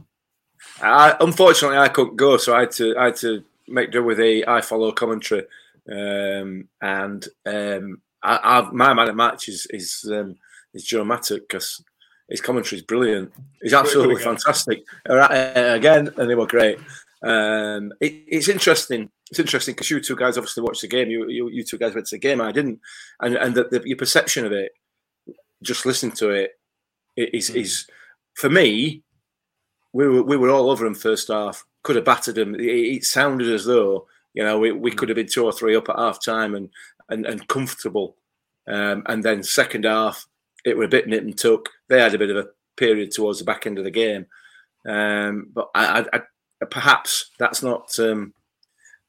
[0.83, 4.19] I, unfortunately, I couldn't go, so I had to I had to make do with
[4.21, 5.43] a iFollow commentary,
[5.91, 10.37] um, and um, I, I, my man at match is is um,
[10.75, 11.83] is Joe Mattock because
[12.29, 13.33] his commentary is brilliant.
[13.63, 16.79] He's absolutely fantastic Uh, again, and they were great.
[17.23, 19.11] Um, it, it's interesting.
[19.31, 21.09] It's interesting because you two guys obviously watched the game.
[21.09, 22.41] You you, you two guys went to the game.
[22.41, 22.81] I didn't,
[23.21, 24.73] and and the, the, your perception of it,
[25.63, 26.53] just listening to it,
[27.17, 27.87] is is
[28.35, 29.03] for me
[29.93, 31.65] we were we were all over him first half.
[31.83, 32.55] Could have battered him.
[32.55, 35.75] It, it sounded as though you know we, we could have been two or three
[35.75, 36.69] up at half time and
[37.09, 38.17] and, and comfortable.
[38.69, 40.27] Um, and then second half,
[40.65, 41.69] it were a bit nip and tuck.
[41.89, 44.27] They had a bit of a period towards the back end of the game.
[44.87, 48.35] Um, but I, I, I perhaps that's not um,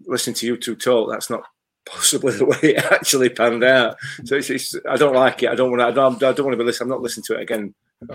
[0.06, 1.10] listening to you two talk.
[1.10, 1.44] That's not
[1.86, 3.98] possibly the way it actually panned out.
[4.26, 5.50] So it's, it's, I don't like it.
[5.50, 5.88] I don't want to.
[5.88, 6.88] I don't, I don't want to be listening.
[6.88, 7.74] I'm not listening to it again.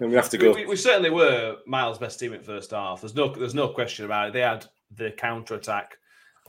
[0.00, 0.52] we have to go.
[0.52, 3.00] we, we certainly were Miles' best team at first half.
[3.00, 4.32] There's no there's no question about it.
[4.34, 5.96] They had the counter attack,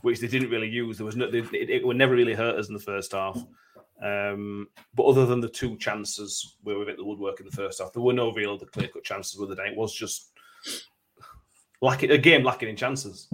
[0.02, 0.98] which they didn't really use.
[0.98, 3.44] There was no, they, it, it would never really hurt us in the first half.
[4.02, 7.80] Um, but other than the two chances where we hit the woodwork in the first
[7.80, 9.68] half, there were no real clear cut chances with the day.
[9.68, 10.32] It was just
[11.82, 13.30] lacking a game lacking in chances.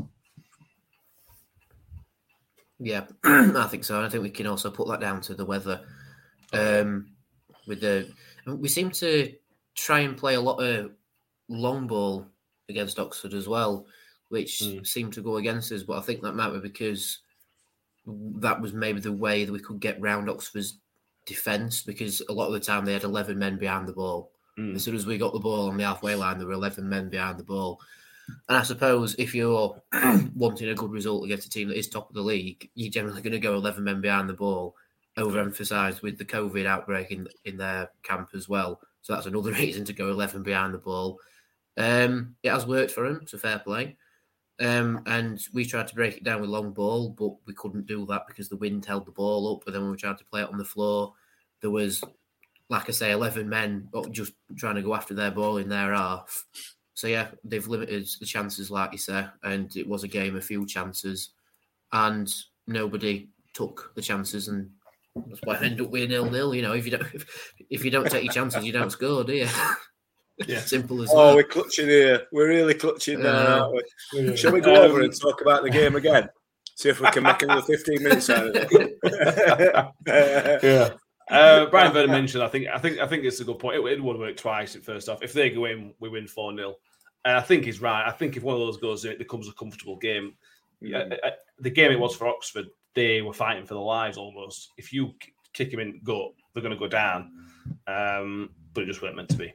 [2.79, 4.03] Yeah, I think so.
[4.03, 5.81] I think we can also put that down to the weather.
[6.53, 7.11] Um,
[7.67, 8.11] with the
[8.45, 9.33] we seem to
[9.75, 10.91] try and play a lot of
[11.47, 12.25] long ball
[12.69, 13.85] against Oxford as well,
[14.29, 14.85] which Mm.
[14.87, 15.83] seemed to go against us.
[15.83, 17.19] But I think that might be because
[18.05, 20.77] that was maybe the way that we could get round Oxford's
[21.25, 24.31] defence because a lot of the time they had 11 men behind the ball.
[24.57, 24.75] Mm.
[24.75, 27.09] As soon as we got the ball on the halfway line, there were 11 men
[27.09, 27.79] behind the ball.
[28.47, 29.81] And I suppose if you're
[30.35, 33.21] wanting a good result against a team that is top of the league, you're generally
[33.21, 34.75] going to go 11 men behind the ball,
[35.17, 38.81] overemphasised with the COVID outbreak in, in their camp as well.
[39.01, 41.19] So that's another reason to go 11 behind the ball.
[41.77, 43.97] Um, it has worked for him, so fair play.
[44.59, 48.05] Um, and we tried to break it down with long ball, but we couldn't do
[48.07, 49.63] that because the wind held the ball up.
[49.63, 51.13] But then when we tried to play it on the floor,
[51.61, 52.03] there was,
[52.69, 56.45] like I say, 11 men just trying to go after their ball in their half.
[56.93, 60.43] So yeah, they've limited the chances, like you say, and it was a game of
[60.43, 61.29] few chances,
[61.93, 62.29] and
[62.67, 64.69] nobody took the chances, and
[65.15, 66.53] that's why I end up with nil nil.
[66.53, 69.23] You know, if you don't if, if you don't take your chances, you don't score,
[69.23, 69.47] do you?
[70.47, 70.59] Yeah.
[70.65, 71.35] Simple as Oh, that.
[71.35, 72.21] we're clutching here.
[72.31, 73.71] We're really clutching now,
[74.13, 74.29] Yeah.
[74.31, 74.37] we?
[74.37, 76.29] Shall we go Um, over and talk about the game again?
[76.75, 78.97] See if we can make another 15 minutes out of it.
[80.63, 80.89] yeah.
[81.29, 82.41] Uh, Brian Vernon mentioned.
[82.43, 82.65] I think.
[82.73, 82.97] I think.
[82.97, 83.75] I think it's a good point.
[83.77, 85.21] It, it would work twice at first off.
[85.21, 86.73] If they go in, we win four 0
[87.23, 88.03] And I think he's right.
[88.03, 90.33] I think if one of those goes in, it becomes a comfortable game.
[90.81, 94.17] Yeah, uh, uh, the game it was for Oxford, they were fighting for their lives
[94.17, 94.69] almost.
[94.79, 95.13] If you
[95.53, 97.31] kick him in gut, they're going to go down.
[97.85, 99.53] Um, but it just weren't meant to be.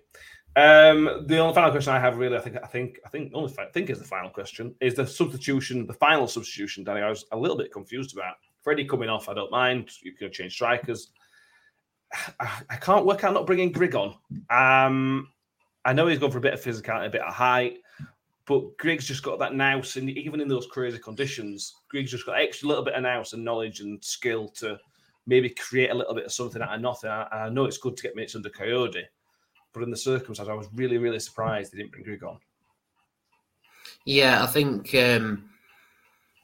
[0.57, 3.53] Um, the only final question I have, really, I think, I think, I think, only
[3.59, 6.85] I think is the final question is the substitution, the final substitution.
[6.85, 8.37] Danny, I was a little bit confused about.
[8.63, 9.91] Freddie coming off, I don't mind.
[10.03, 11.11] You can change strikers.
[12.41, 14.15] I, I can't work out not bringing Grigg on.
[14.49, 15.29] Um,
[15.85, 17.79] I know he's gone for a bit of physicality, a bit of height,
[18.47, 22.39] but Grigg's just got that nous, and even in those crazy conditions, Grigg's just got
[22.39, 24.79] extra little bit of nous and knowledge and skill to
[25.27, 27.11] maybe create a little bit of something out of nothing.
[27.11, 29.05] I, I know it's good to get minutes under Kayode,
[29.75, 32.39] but in the circumstances, I was really, really surprised they didn't bring Grigg on.
[34.07, 34.95] Yeah, I think.
[34.95, 35.51] Um,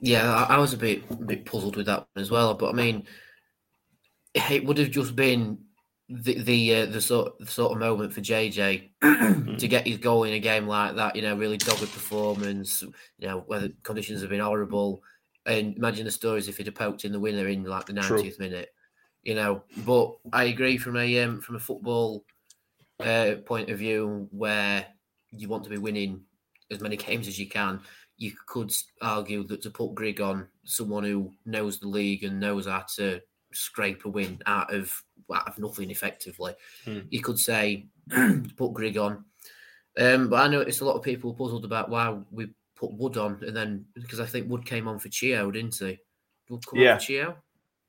[0.01, 2.55] yeah, I, I was a bit a bit puzzled with that one as well.
[2.55, 3.07] But I mean,
[4.35, 5.59] it would have just been
[6.09, 8.91] the the uh, the sort the sort of moment for JJ
[9.59, 11.17] to get his goal in a game like that.
[11.17, 12.83] You know, really dogged performance.
[13.19, 15.03] You know, where the conditions have been horrible.
[15.47, 18.39] And imagine the stories if he'd have poked in the winner in like the ninetieth
[18.39, 18.71] minute.
[19.23, 22.25] You know, but I agree from a um, from a football
[23.03, 24.87] uh, point of view where
[25.33, 26.23] you want to be winning
[26.71, 27.81] as many games as you can.
[28.17, 32.67] You could argue that to put Grigg on, someone who knows the league and knows
[32.67, 33.21] how to
[33.53, 34.93] scrape a win out of
[35.33, 37.01] out of nothing effectively, Hmm.
[37.09, 37.87] you could say
[38.57, 39.25] put Grigg on.
[39.99, 43.43] Um, but I noticed a lot of people puzzled about why we put Wood on,
[43.45, 45.99] and then because I think Wood came on for Chio, didn't he?
[46.49, 46.95] Wood come Yeah.
[46.95, 47.37] on for Chio.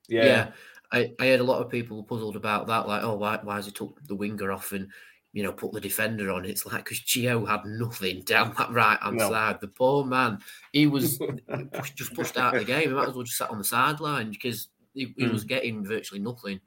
[0.08, 0.24] Yeah.
[0.24, 0.52] Yeah.
[0.92, 3.66] I, I heard a lot of people puzzled about that, like, oh, why, why has
[3.66, 4.90] he took the winger off and,
[5.32, 6.44] you know, put the defender on?
[6.44, 9.30] It's like, because Gio had nothing down that right hand No.
[9.30, 9.60] side.
[9.60, 10.38] The poor man,
[10.72, 11.18] he was
[11.94, 12.88] just pushed out of the game.
[12.90, 16.20] He might as well just sat on the sideline because he, he was getting virtually
[16.20, 16.60] nothing.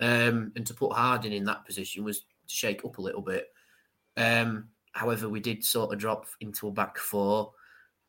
[0.00, 3.46] Um, and to put Harding in that position was to shake up a little bit.
[4.18, 7.52] Um, however, we did sort of drop into a back four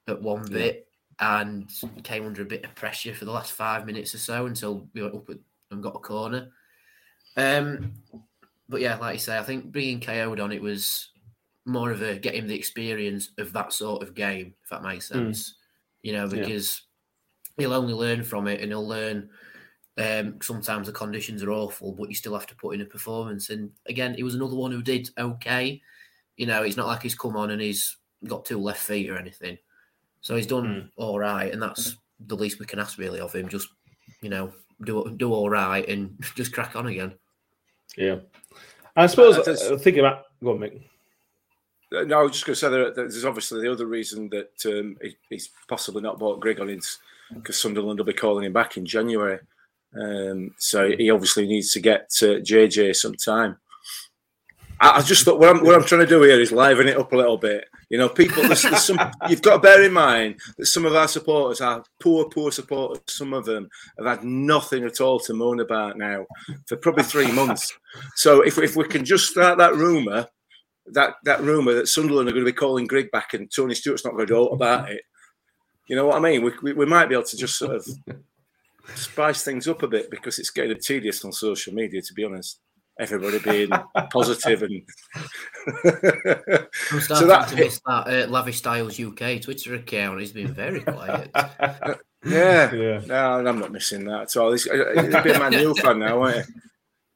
[0.08, 0.87] at one bit
[1.20, 1.70] and
[2.04, 5.02] came under a bit of pressure for the last five minutes or so until we
[5.02, 5.30] went up
[5.72, 6.50] and got a corner.
[7.36, 7.94] Um,
[8.70, 11.10] but yeah, like you say, I think bringing Kayode on it was
[11.66, 15.08] more of a get him the experience of that sort of game, if that makes
[15.08, 15.56] sense.
[16.02, 16.84] You know, because
[17.58, 19.30] he'll only learn from it and he'll learn
[19.98, 23.50] um, sometimes the conditions are awful, but you still have to put in a performance.
[23.50, 25.82] And again, he was another one who did okay.
[26.36, 29.18] You know, it's not like he's come on and he's got two left feet or
[29.18, 29.58] anything.
[30.28, 33.48] So he's done all right, and that's the least we can ask really of him.
[33.48, 33.70] Just
[34.22, 34.52] you know,
[34.84, 37.13] do do all right and just crack on again.
[37.96, 38.18] Yeah.
[38.98, 40.82] I suppose Uh, uh, thinking about go on, Mick.
[41.96, 44.52] Uh, No, I was just going to say that there's obviously the other reason that
[44.66, 47.00] um, he, he's possibly not bought Grigg on is
[47.34, 49.40] because Sunderland will be calling him back in January.
[49.98, 53.56] Um, so he obviously needs to get uh, JJ some time.
[54.80, 56.98] I, I just thought what I'm what I'm trying to do here is liven it
[56.98, 57.66] up a little bit.
[57.90, 58.44] You know, people.
[58.44, 61.84] There's, there's some, you've got to bear in mind that some of our supporters are
[62.02, 63.02] poor, poor supporters.
[63.08, 66.26] Some of them have had nothing at all to moan about now
[66.68, 67.74] for probably three months.
[68.16, 70.28] So if if we can just start that rumor
[70.94, 74.06] that that rumor that Sunderland are going to be calling Grigg back and Tony Stewart's
[74.06, 75.02] not going to do about it.
[75.88, 76.44] You know what I mean?
[76.44, 77.88] We, we, we might be able to just sort of
[78.96, 82.60] spice things up a bit because it's getting tedious on social media, to be honest.
[83.00, 83.70] Everybody being
[84.12, 84.82] positive and
[85.84, 90.20] I'm starting that- to miss that uh, Lavish Styles UK Twitter account.
[90.20, 91.30] He's been very quiet.
[92.26, 93.02] yeah, Yeah.
[93.06, 94.52] no, I'm not missing that at all.
[94.52, 96.52] He's, he's a bit of Man U fan now, isn't he?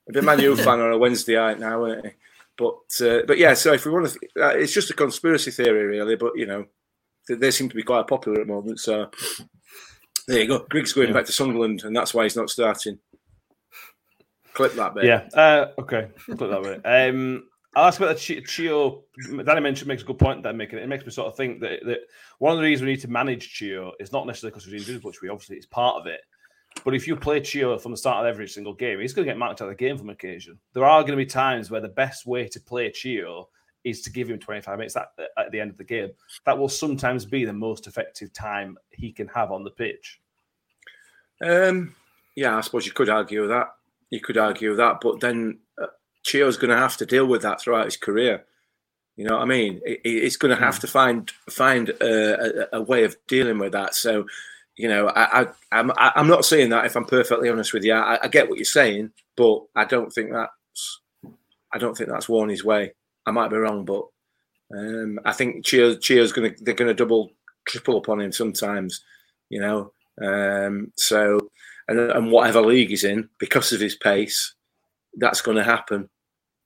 [0.10, 2.12] A bit of Man U fan on a Wednesday night now, isn't he?
[2.58, 2.76] But
[3.08, 5.86] uh, but yeah, so if we want to, th- uh, it's just a conspiracy theory,
[5.86, 6.16] really.
[6.16, 6.66] But you know,
[7.28, 8.80] they, they seem to be quite popular at the moment.
[8.80, 9.10] So
[10.28, 10.66] there you go.
[10.70, 11.14] Grigg's going Yeah.
[11.14, 13.00] back to Sunderland, and that's why he's not starting.
[14.54, 15.06] Clip that bit.
[15.06, 15.28] Yeah.
[15.34, 16.10] Uh, okay.
[16.30, 16.80] I'll that way.
[16.84, 19.04] Um, I'll ask about the Chi- Chio.
[19.46, 20.80] Danny mentioned makes a good point that I'm making.
[20.80, 22.00] It makes me sort of think that, that
[22.40, 25.04] one of the reasons we need to manage Chio is not necessarily because he's injured,
[25.04, 26.22] which we obviously is part of it.
[26.84, 29.32] But if you play Chio from the start of every single game, he's going to
[29.32, 30.58] get marked out of the game from occasion.
[30.74, 33.50] There are going to be times where the best way to play Chio
[33.84, 36.10] is to give him 25 minutes at, at the end of the game.
[36.46, 40.20] That will sometimes be the most effective time he can have on the pitch.
[41.42, 41.96] Um,
[42.36, 43.68] yeah, I suppose you could argue that.
[44.12, 45.88] You could argue that, but then uh,
[46.26, 48.46] Chio's going to have to deal with that throughout his career.
[49.18, 49.82] You know what I mean?
[49.86, 53.74] He- He's going to have to find find a, a, a way of dealing with
[53.74, 53.96] that.
[53.96, 54.26] So,
[54.78, 57.84] you know, I, I I'm I- I'm not saying that if I'm perfectly honest with
[57.86, 57.94] you.
[57.94, 61.02] I, I get what you're saying, but I don't think that's
[61.74, 62.94] I don't think that's worn his way.
[63.28, 64.06] I might be wrong, but
[64.76, 67.32] um, I think Chio Chio's going to they're going to double
[67.68, 69.04] triple up on him sometimes.
[69.50, 69.94] You know,
[70.24, 71.40] um, so
[71.88, 74.54] and, and whatever league he's in, because of his pace,
[75.18, 76.10] that's going to happen.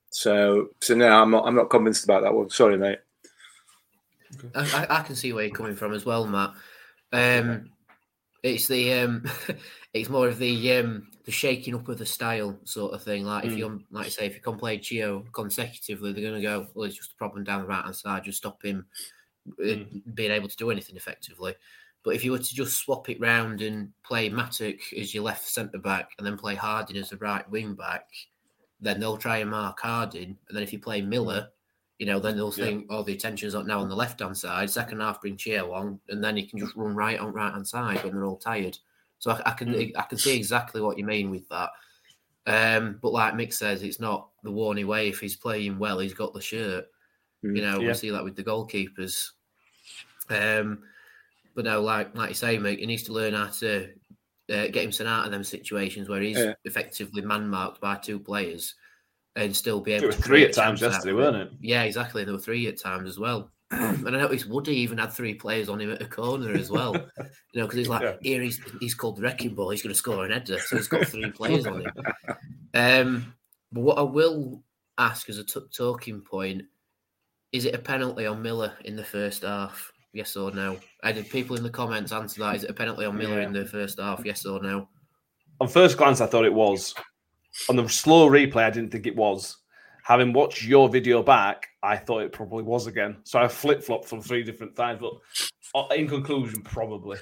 [0.10, 1.46] So, so no, I'm not.
[1.46, 2.50] I'm not convinced about that one.
[2.50, 3.00] Sorry, mate.
[4.54, 6.54] I, I, I can see where you're coming from as well, Matt.
[7.12, 7.72] Um,
[8.44, 9.30] it's the um,
[9.94, 13.26] it's more of the um, the shaking up of the style sort of thing.
[13.26, 16.48] Like if you like I say, if you can play Chio consecutively, they're going to
[16.48, 16.68] go.
[16.74, 18.24] Well, it's just a problem down the right hand side.
[18.24, 18.86] Just stop him
[19.50, 19.76] uh,
[20.14, 21.56] being able to do anything effectively.
[22.06, 25.48] But if you were to just swap it round and play Mattock as your left
[25.48, 28.08] centre back, and then play Harding as the right wing back,
[28.80, 30.38] then they'll try and mark Harding.
[30.48, 31.50] And then if you play Miller,
[31.98, 32.66] you know, then they'll Yeah.
[32.66, 34.70] think, oh, the attention's not now on the left hand side.
[34.70, 37.68] Second half, bring Chio on, and then he can just run right on right hand
[37.68, 38.78] side when they're all tired.
[39.18, 41.72] So I, I can I can see exactly what you mean with that.
[42.46, 45.10] Um, but like Mick says, it's not the warning way.
[45.10, 46.86] If he's playing well, he's got the shirt.
[47.42, 47.88] You know, Yeah.
[47.88, 49.32] we see that with the goalkeepers.
[50.30, 50.84] Um,
[51.56, 53.86] but no, like like you say, mate, he needs to learn how to
[54.52, 56.54] uh, get himself out of them situations where he's Yeah.
[56.66, 58.76] effectively man marked by two players
[59.36, 61.48] and still be able There were to three at times chances out yesterday, weren't it.
[61.48, 61.54] it?
[61.62, 62.24] Yeah, exactly.
[62.24, 63.52] There were three at times as well.
[63.72, 66.94] and I noticed Woody even had three players on him at a corner as well.
[67.54, 68.16] You know, because he's like, Yeah.
[68.22, 69.70] here he's he's called the wrecking ball.
[69.70, 71.92] He's going to score an header, so he's got three players on him.
[72.74, 73.34] Um,
[73.72, 74.62] but what I will
[74.98, 76.64] ask as a t- talking point
[77.54, 79.92] is it a penalty on Miller in the first half?
[80.16, 80.78] Yes or no?
[81.04, 82.56] I did people in the comments answer that.
[82.56, 83.48] Is it a penalty on Miller Yeah.
[83.48, 84.22] in the first half?
[84.24, 84.88] Yes or no?
[85.60, 86.96] On first glance, I thought it was.
[87.70, 89.58] On the slow replay, I didn't think it was.
[90.04, 93.18] Having watched your video back, I thought it probably was again.
[93.24, 95.14] So I flip flopped from three different times, but
[95.78, 97.18] uh, in conclusion, probably.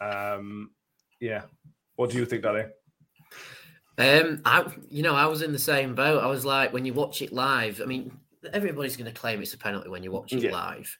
[0.00, 0.70] Um,
[1.20, 1.42] yeah.
[1.96, 2.64] What do you think, Danny?
[3.98, 6.22] Um, I you know I was in the same boat.
[6.22, 8.16] I was like, when you watch it live, I mean,
[8.52, 10.52] everybody's going to claim it's a penalty when you watch it Yeah.
[10.52, 10.96] live.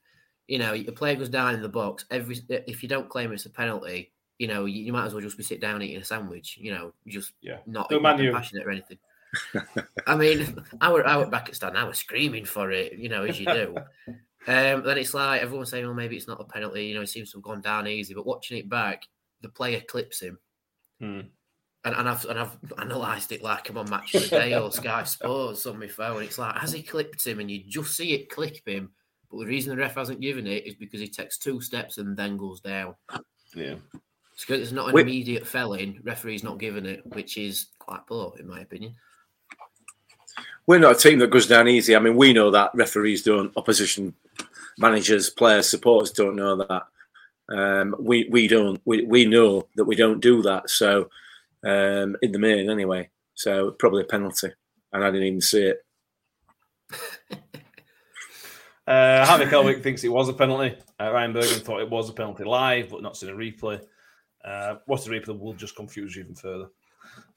[0.49, 2.05] You know, the player goes down in the box.
[2.11, 5.23] Every if you don't claim it's a penalty, you know, you, you might as well
[5.23, 6.59] just be sit down eating a sandwich.
[6.61, 7.59] You know, just Yeah.
[7.67, 8.99] not, No, not passionate or anything.
[10.07, 11.77] I mean, I were, I were back at stand.
[11.79, 13.77] I was screaming for it, you know, as you do.
[14.47, 17.09] Um, then it's like everyone's saying, "Oh, maybe it's not a penalty." You know, it
[17.09, 18.13] seems to have gone down easy.
[18.13, 19.05] But watching it back,
[19.41, 20.39] the player clips him,
[21.01, 21.21] Hmm.
[21.87, 24.71] and, and I've and I've analysed it like I'm on Match of the Day or
[24.71, 26.23] Sky Sports on my phone.
[26.25, 28.93] It's like has he clipped him, and you just see it clip him.
[29.31, 32.17] But the reason the ref hasn't given it is because he takes two steps and
[32.17, 32.95] then goes down.
[33.55, 33.77] Yeah.
[34.33, 35.03] It's because it's not an Wait.
[35.03, 36.01] immediate felling.
[36.03, 38.95] Referee's not giving it, which is quite poor in my opinion.
[40.67, 41.95] We're not a team that goes down easy.
[41.95, 44.15] I mean, we know that referees don't, opposition
[44.79, 46.83] managers, players, supporters don't know that.
[47.49, 48.81] Um, we we don't.
[48.85, 50.71] We we know that we don't do that.
[50.71, 51.11] So
[51.63, 53.11] um, in the main, anyway.
[53.35, 54.51] So probably a penalty,
[54.93, 55.85] and I didn't even see it.
[58.87, 60.77] Uh, Harvey Kelwick thinks it was a penalty.
[61.01, 63.81] Uh, Ryan Bergen thought it was a penalty live, but not seen a replay.
[64.45, 66.67] Uh, what's the replay will just confuse you even further.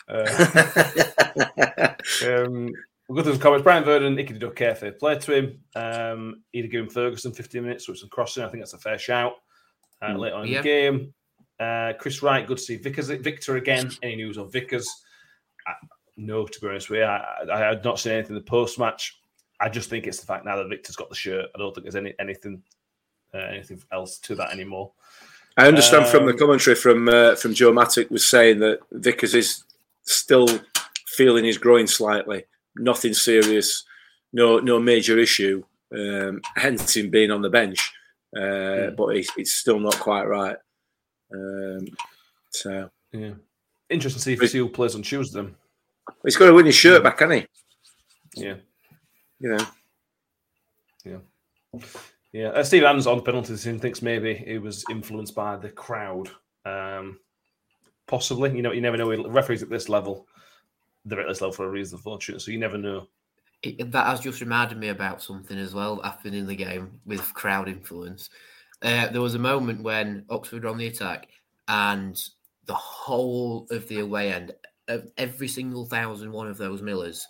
[0.10, 0.26] Uh,
[2.26, 2.72] um,
[3.08, 3.64] we'll go through the comments.
[3.64, 5.60] Brian Verdon, he could do a care fair play to him.
[5.76, 8.44] Um, he'd have given Ferguson 15 minutes with some crossing.
[8.44, 9.34] I think that's a fair shout.
[10.02, 10.20] Uh, Mm.
[10.20, 11.14] Later on in the game,
[11.60, 13.90] uh, Chris Wright, good to see Vickers, Victor again.
[14.04, 14.88] Any news on Vickers?
[15.66, 15.72] I,
[16.18, 17.18] no, to be honest with you, I,
[17.50, 19.20] I, I had not seen anything in the post match.
[19.60, 21.48] I just think it's the fact now that Victor's got the shirt.
[21.56, 22.62] I don't think there's any anything
[23.34, 24.92] uh, anything else to that anymore.
[25.58, 29.34] I understand from the Um, commentary from uh, from Joe Mattock was saying that Vickers
[29.34, 29.64] is
[30.04, 30.48] still
[31.08, 32.46] feeling his groin slightly.
[32.76, 33.84] Nothing serious,
[34.34, 35.64] no no major issue.
[35.92, 37.94] Um, hence him being on the bench,
[38.38, 38.96] uh, Hmm.
[38.96, 40.58] but it's, it's still not quite right.
[41.34, 41.88] Um,
[42.50, 43.34] so Yeah,
[43.90, 45.48] interesting to see if who plays on Tuesday.
[46.24, 47.48] He's got to win his shirt back, hasn't
[48.36, 48.44] he?
[48.44, 48.56] Yeah,
[49.40, 49.68] You know,
[52.34, 52.50] yeah.
[52.50, 56.30] Uh, Steve Adams on the penalties and thinks maybe he was influenced by the crowd.
[56.66, 57.20] Um,
[58.08, 59.28] possibly, you know, you never know.
[59.30, 60.28] Referees at this level,
[61.06, 62.42] they're at this level for a reason, unfortunately.
[62.42, 63.08] So you never know.
[63.64, 67.00] It, that has just reminded me about something as well that happened in the game
[67.06, 68.30] with crowd influence.
[68.84, 71.28] Uh, there was a moment when Oxford were on the attack
[71.68, 72.22] and
[72.66, 74.54] the whole of the away end,
[74.88, 77.28] of every single thousand one of those Millers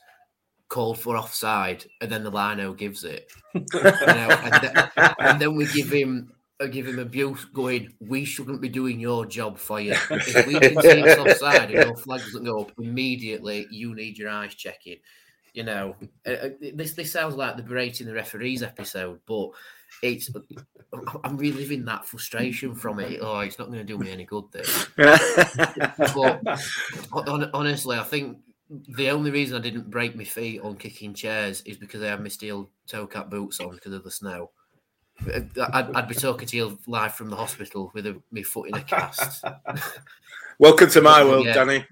[0.70, 3.32] called for offside, and then the lino gives it.
[3.53, 4.89] You know, and, th-
[5.20, 6.32] and then we give him
[6.72, 9.95] give him abuse, going, "We shouldn't be doing your job for you.
[10.09, 14.18] If we can see it's offside and your flag doesn't go up immediately, you need
[14.18, 14.97] your eyes checking."
[15.53, 15.95] You know,
[16.28, 19.49] uh, uh, this this sounds like the berating the referees episode, but
[20.01, 20.30] it's
[21.24, 23.20] I'm reliving that frustration from it.
[23.22, 24.45] Oh, it's not going to do me any good.
[24.51, 26.41] This, but
[27.11, 28.38] hon- honestly, I think
[28.70, 32.22] the only reason I didn't break my feet on kicking chairs is because I had
[32.22, 34.51] my steel toe cap boots on because of the snow.
[35.34, 35.39] Uh,
[35.74, 38.76] I'd, I'd be talking to you live from the hospital with a, my foot in
[38.76, 39.43] a cast.
[40.59, 41.53] welcome to my world, Yeah.
[41.53, 41.86] Danny.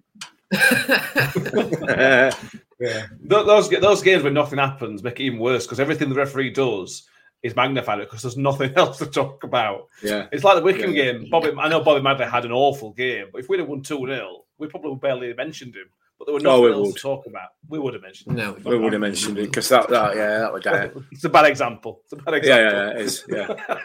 [2.77, 6.49] Yeah, those those games where nothing happens make it even worse because everything the referee
[6.49, 7.07] does
[7.41, 9.87] is magnified because there's nothing else to talk about.
[10.03, 11.13] yeah, It's like the Wycombe Yeah.
[11.13, 11.29] game.
[11.29, 13.97] Bobby, I know Bobby Madley had an awful game, but if we'd have won 2
[14.07, 15.85] 0, we probably barely mentioned him.
[16.25, 16.95] But there were Oh, nothing we else would.
[16.95, 17.49] to talk about.
[17.67, 18.55] We would have mentioned him.
[18.63, 20.89] no, we would have mentioned it because that, that, yeah, that would die.
[21.11, 22.01] It's a bad example.
[22.03, 22.79] It's a bad Yeah, example.
[22.79, 23.25] yeah, it is.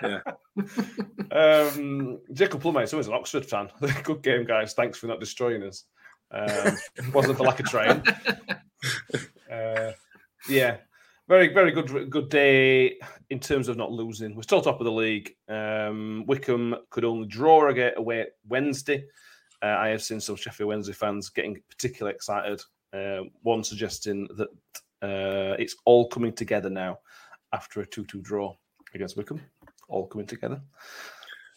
[0.02, 0.20] Yeah,
[1.30, 1.70] yeah.
[1.70, 3.68] um, Jacob Plummer is always an Oxford fan.
[4.02, 4.74] Good game, guys.
[4.74, 5.84] Thanks for not destroying us.
[6.32, 6.76] Um,
[7.12, 8.02] wasn't for lack of trying.
[9.50, 9.92] Uh,
[10.48, 10.76] yeah,
[11.28, 12.98] very, very good, good day
[13.30, 14.34] in terms of not losing.
[14.36, 15.32] We're still top of the league.
[15.48, 19.04] Um, Wycombe could only draw again away at Wednesday.
[19.62, 22.60] Uh, I have seen some Sheffield Wednesday fans getting particularly excited.
[22.92, 24.48] Uh, one suggesting that
[25.02, 26.98] uh, it's all coming together now
[27.52, 28.54] after a 2 2 draw
[28.94, 29.40] against Wycombe.
[29.88, 30.60] All coming together.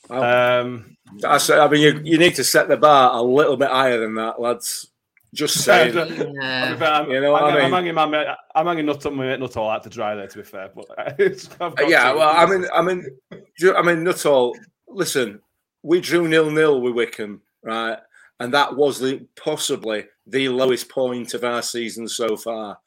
[0.10, 0.60] yeah.
[0.60, 3.99] Um, I I mean, you, you need to set the bar a little bit higher
[3.99, 4.89] than that, lads.
[5.34, 5.95] Just saying.
[5.95, 6.78] Yeah.
[6.80, 7.72] I'm, You know what I'm, I I'm mean?
[7.72, 10.28] hanging my mate, I'm hanging nut on my mate nut all out to dry there.
[10.28, 12.18] To be fair, but I've yeah, to.
[12.18, 14.56] well, I mean, I mean, do you- I mean, Nuttall.
[14.88, 15.39] Listen,
[15.82, 17.97] we drew nil nil with Wycombe, right,
[18.39, 22.78] and that was the possibly the lowest point of our season so far.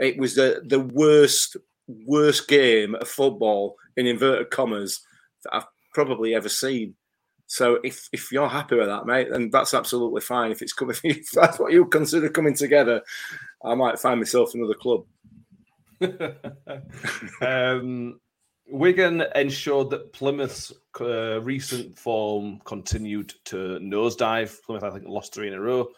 [0.00, 1.56] It was the the worst
[1.88, 5.00] worst game of football in inverted commas
[5.44, 6.94] that I've probably ever seen.
[7.46, 10.50] So if if you're happy with that, mate, then that's absolutely fine.
[10.50, 13.02] If it's coming, if that's what you consider coming together,
[13.64, 15.04] I might find myself another club.
[17.40, 18.20] um,
[18.66, 24.62] Wigan ensured that Plymouth's uh, recent form continued to nosedive.
[24.62, 25.88] Plymouth, I think, lost three in a row.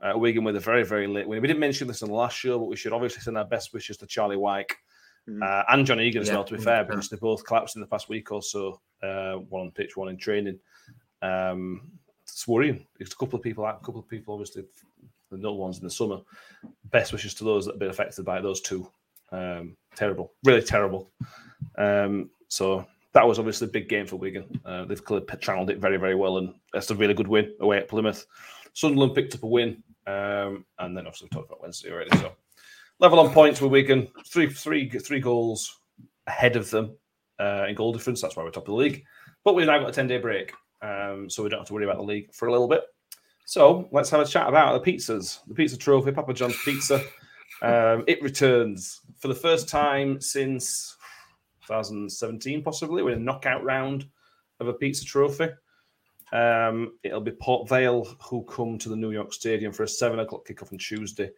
[0.00, 1.40] Uh, Wigan with a very, very late win.
[1.40, 3.72] We didn't mention this in the last show, but we should obviously send our best
[3.72, 4.76] wishes to Charlie Wyke
[5.28, 5.40] Mm.
[5.40, 7.80] uh, and John Egan as Yeah, well, to be fair, because they both collapsed in
[7.80, 10.58] the past week or so, uh, one on pitch, one in training.
[11.22, 11.92] Um,
[12.24, 12.84] it's worrying.
[12.98, 14.64] It's a couple of people out, a couple of people, obviously,
[15.30, 16.18] the null ones in the summer.
[16.86, 18.90] Best wishes to those that have been affected by those two.
[19.32, 21.10] Um, terrible, really terrible.
[21.78, 24.60] Um, so that was obviously a big game for Wigan.
[24.64, 27.78] Uh, they've clearly channeled it very, very well, and that's a really good win away
[27.78, 28.26] at Plymouth.
[28.74, 32.16] Sunderland picked up a win, um, and then obviously we talked about Wednesday already.
[32.18, 32.32] So
[32.98, 35.80] level on points with Wigan, three, three, three goals
[36.26, 36.96] ahead of them
[37.38, 38.22] uh, in goal difference.
[38.22, 39.04] That's why we're top of the league.
[39.44, 40.52] But we've now got a ten day break,
[40.82, 42.82] um, so we don't have to worry about the league for a little bit.
[43.44, 47.02] So let's have a chat about the pizzas, the pizza trophy, Papa John's Pizza.
[47.60, 50.96] Um, it returns for the first time since
[51.68, 53.04] 2017, possibly.
[53.04, 54.04] We're in a knockout round
[54.58, 55.48] of a pizza trophy.
[56.32, 60.18] Um, it'll be Port Vale who come to the New York Stadium for a seven
[60.18, 61.30] o'clock kickoff on Tuesday.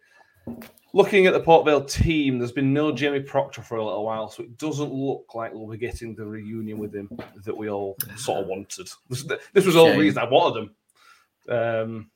[0.93, 4.29] Looking at the Port Vale team, there's been no Jamie Proctor for a little while,
[4.29, 7.09] so it doesn't look like we'll be getting the reunion with him
[7.43, 8.89] that we all sort of wanted.
[9.09, 9.23] This,
[9.53, 11.55] this was the reason I wanted him.
[11.55, 12.11] Um,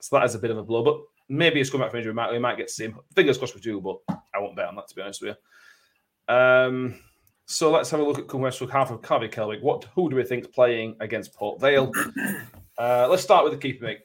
[0.00, 2.12] so that is a bit of a blow, but maybe he's come back from injury.
[2.12, 2.98] We might, we might get to see him.
[3.14, 3.98] Fingers crossed we do, but
[4.34, 5.36] I won't bet on that to be honest with
[6.28, 6.34] you.
[6.34, 7.00] Um,
[7.46, 9.62] so let's have a look at Westwood half of Carvey Kelwick.
[9.62, 11.92] What who do we think is playing against Port Vale?
[12.76, 14.00] Uh, let's start with the keeper, mate.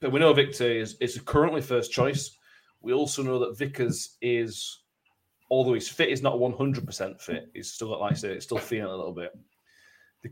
[0.00, 2.38] We know Victor is, is currently first choice.
[2.80, 4.82] We also know that Vickers is,
[5.50, 7.50] although he's fit, he's not 100% fit.
[7.52, 9.32] He's still like I say, he's still feeling a little bit.
[10.22, 10.30] The,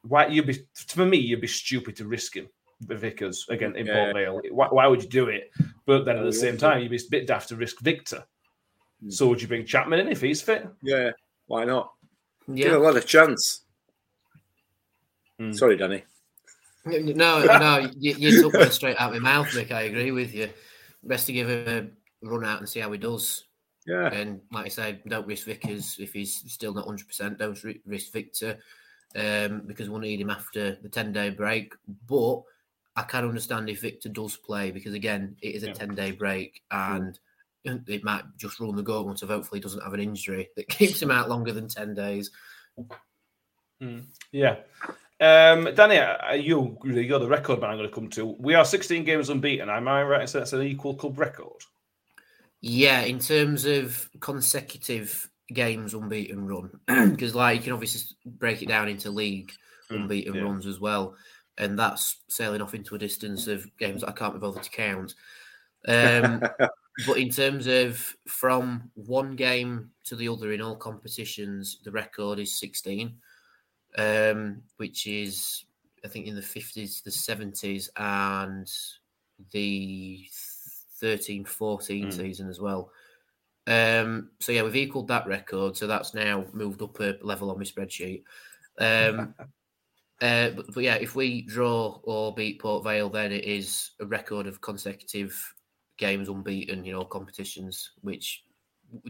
[0.00, 2.48] why you'd be for me, you'd be stupid to risk him
[2.80, 3.94] Vickers again in Yeah.
[4.12, 4.40] Port Vale.
[4.52, 5.50] Why, why would you do it?
[5.86, 8.24] But then at the same time, you'd be a bit daft to risk Victor.
[9.02, 9.10] Hmm.
[9.10, 10.68] So would you bring Chapman in if he's fit?
[10.82, 11.10] Yeah,
[11.46, 11.92] why not?
[12.46, 12.76] Give Yeah.
[12.76, 13.62] a lot of chance.
[15.40, 15.54] Mm.
[15.56, 16.04] Sorry, Danny.
[16.84, 19.70] No, no, you, you took me straight out of my mouth, Mick.
[19.70, 20.48] I agree with you.
[21.02, 21.92] Best to give him
[22.24, 23.44] a run out and see how he does.
[23.86, 27.38] Yeah, And like I said, don't risk Vickers if he's still not 100%.
[27.38, 28.58] Don't risk Victor
[29.16, 31.74] um, because we'll need him after the 10 day break.
[32.06, 32.42] But
[32.98, 35.72] I can understand if Victor does play because, again, it is a Yeah.
[35.74, 37.16] 10 day break and
[37.64, 41.00] it might just run the gauntlet of hopefully he doesn't have an injury that keeps
[41.00, 42.32] him out longer than 10 days.
[44.32, 44.56] Yeah.
[45.20, 48.36] Um, Danny, uh, you, you're the record man I'm going to come to.
[48.40, 49.68] We are 16 games unbeaten.
[49.68, 50.28] Am I right?
[50.28, 51.62] So that's an equal club record.
[52.60, 56.80] Yeah, in terms of consecutive games unbeaten run,
[57.10, 59.52] because like you can obviously break it down into league
[59.90, 60.42] Mm, unbeaten yeah.
[60.42, 61.16] runs as well,
[61.58, 64.70] and that's sailing off into a distance of games that I can't be bothered to
[64.70, 65.14] count.
[65.86, 66.42] Um,
[67.06, 72.38] but in terms of from one game to the other in all competitions, the record
[72.38, 73.20] is 16,
[73.96, 75.64] um, which is
[76.04, 78.70] I think in the 50s, the 70s, and
[79.50, 82.12] the 13 14 Mm.
[82.12, 82.92] season as well.
[83.66, 87.58] Um, so yeah, we've equaled that record, so that's now moved up a level on
[87.58, 88.24] my spreadsheet.
[88.78, 89.34] Um,
[90.20, 94.06] uh, but, but yeah, if we draw or beat Port Vale, then it is a
[94.06, 95.54] record of consecutive
[95.96, 98.44] games unbeaten, you know, competitions, which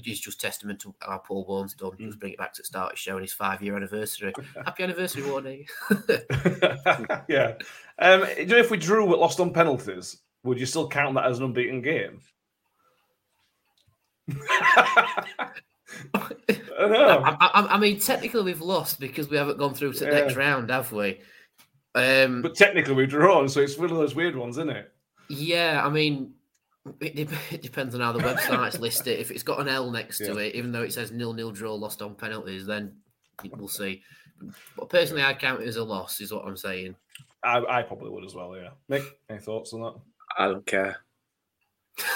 [0.05, 1.93] is just testament to how Paul Warne's done.
[1.99, 4.33] Just bring it back to the start, it's showing his five year anniversary.
[4.65, 5.67] Happy anniversary, Warney.
[7.29, 7.55] yeah.
[7.99, 11.15] Um, do you know if we drew but lost on penalties, would you still count
[11.15, 12.21] that as an unbeaten game?
[16.15, 17.23] I know.
[17.25, 20.21] I, I, I mean, technically, we've lost because we haven't gone through to the Yeah.
[20.21, 21.21] next round, have we?
[21.95, 24.93] Um, But technically, we've drawn, so it's one of those weird ones, isn't it?
[25.31, 26.33] yeah, I mean,
[27.01, 29.19] it, dep- it depends on how the websites list it.
[29.21, 31.75] If it's got an L next to it, even though it says nil nil draw
[31.75, 32.97] lost on penalties, then
[33.57, 34.03] we'll see.
[34.77, 36.95] But personally, I count it as a loss, is what I'm saying.
[37.43, 38.71] I, I probably would as well, yeah.
[38.89, 39.95] Nick, any thoughts on that?
[40.39, 40.99] I don't care.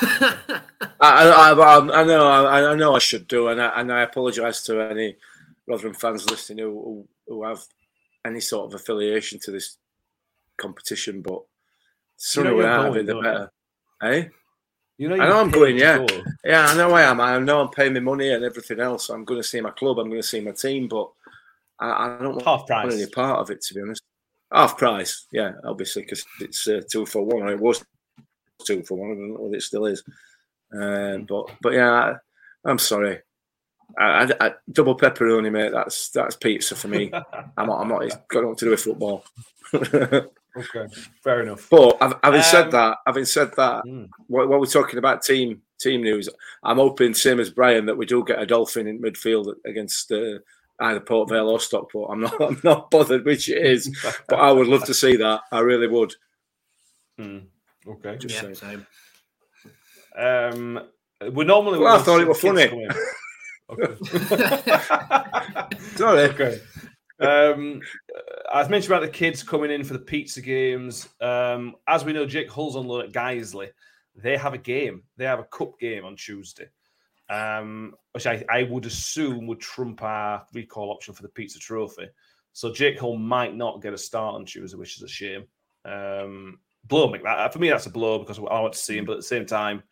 [0.03, 0.61] I,
[1.01, 4.63] I, I, I know, I, I know, I should do, and I, and I apologise
[4.65, 5.17] to any
[5.67, 7.61] Rotherham fans listening who, who who have
[8.25, 9.77] any sort of affiliation to this
[10.57, 11.45] competition, but You
[12.17, 13.23] sooner know we you're have going, it, the you?
[13.23, 13.53] better.
[14.03, 14.25] Eh?
[14.99, 15.99] You know, I know I'm going, yeah.
[15.99, 16.07] go.
[16.45, 17.21] Yeah, I know I am.
[17.21, 19.09] I know I'm paying my money and everything else.
[19.09, 19.99] I'm going to see my club.
[19.99, 21.11] I'm going to see my team, but
[21.81, 22.95] I, I don't want Half price.
[22.95, 24.03] any part of it, to be honest.
[24.53, 27.43] Half price, yeah, obviously, because it's uh, two for one.
[27.43, 27.83] Or it was
[28.63, 29.11] two for one.
[29.11, 30.03] I don't know what it still is.
[30.75, 32.15] Um, but but yeah, I,
[32.71, 33.21] I'm sorry.
[33.99, 34.05] I,
[34.41, 35.73] I, I, double pepperoni, mate.
[35.73, 37.11] That's that's pizza for me.
[37.57, 37.81] I'm not.
[37.81, 38.05] I'm not.
[38.05, 39.25] It's got nothing to do with football.
[40.55, 40.87] Okay,
[41.25, 41.67] fair enough.
[41.71, 44.11] But having Um, said that, having said that, Mm.
[44.27, 46.29] while while we're talking about team team news,
[46.63, 50.41] I'm hoping, same as Brian, that we do get Odoffin in midfield against uh,
[50.81, 52.11] either Port Vale or Stockport.
[52.13, 53.97] I'm not I'm not bothered which it is,
[54.29, 55.41] but I would love to see that.
[55.51, 56.15] I really would.
[57.19, 57.47] Mm.
[57.87, 58.17] Okay.
[58.17, 58.55] Just yeah, saying.
[58.55, 58.87] same.
[60.17, 60.89] Um,
[61.33, 61.79] we normally.
[61.79, 62.71] Well, I thought it was funny.
[63.71, 63.95] Okay.
[65.95, 66.21] Sorry.
[66.25, 66.61] okay.
[67.21, 67.81] Um,
[68.53, 71.09] I've mentioned about the kids coming in for the pizza games.
[71.23, 73.71] Um, as we know, Jake Hull's on loan at Guiseley.
[74.15, 75.05] They have a game.
[75.17, 76.67] They have a cup game on Tuesday,
[77.31, 82.09] um, which I, I would assume would trump our recall option for the pizza trophy.
[82.53, 85.45] So Jake Hull might not get a start on Tuesday, which is a shame.
[85.87, 87.71] Um, blow me that for me.
[87.71, 89.83] That's a blow because I want to see him, but at the same time,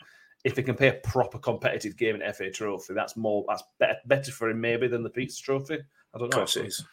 [0.44, 3.98] if he can play a proper competitive game in FA Trophy, that's more that's better,
[4.06, 5.78] better for him maybe than the pizza trophy.
[6.14, 6.26] I don't know.
[6.26, 6.84] Of course it is.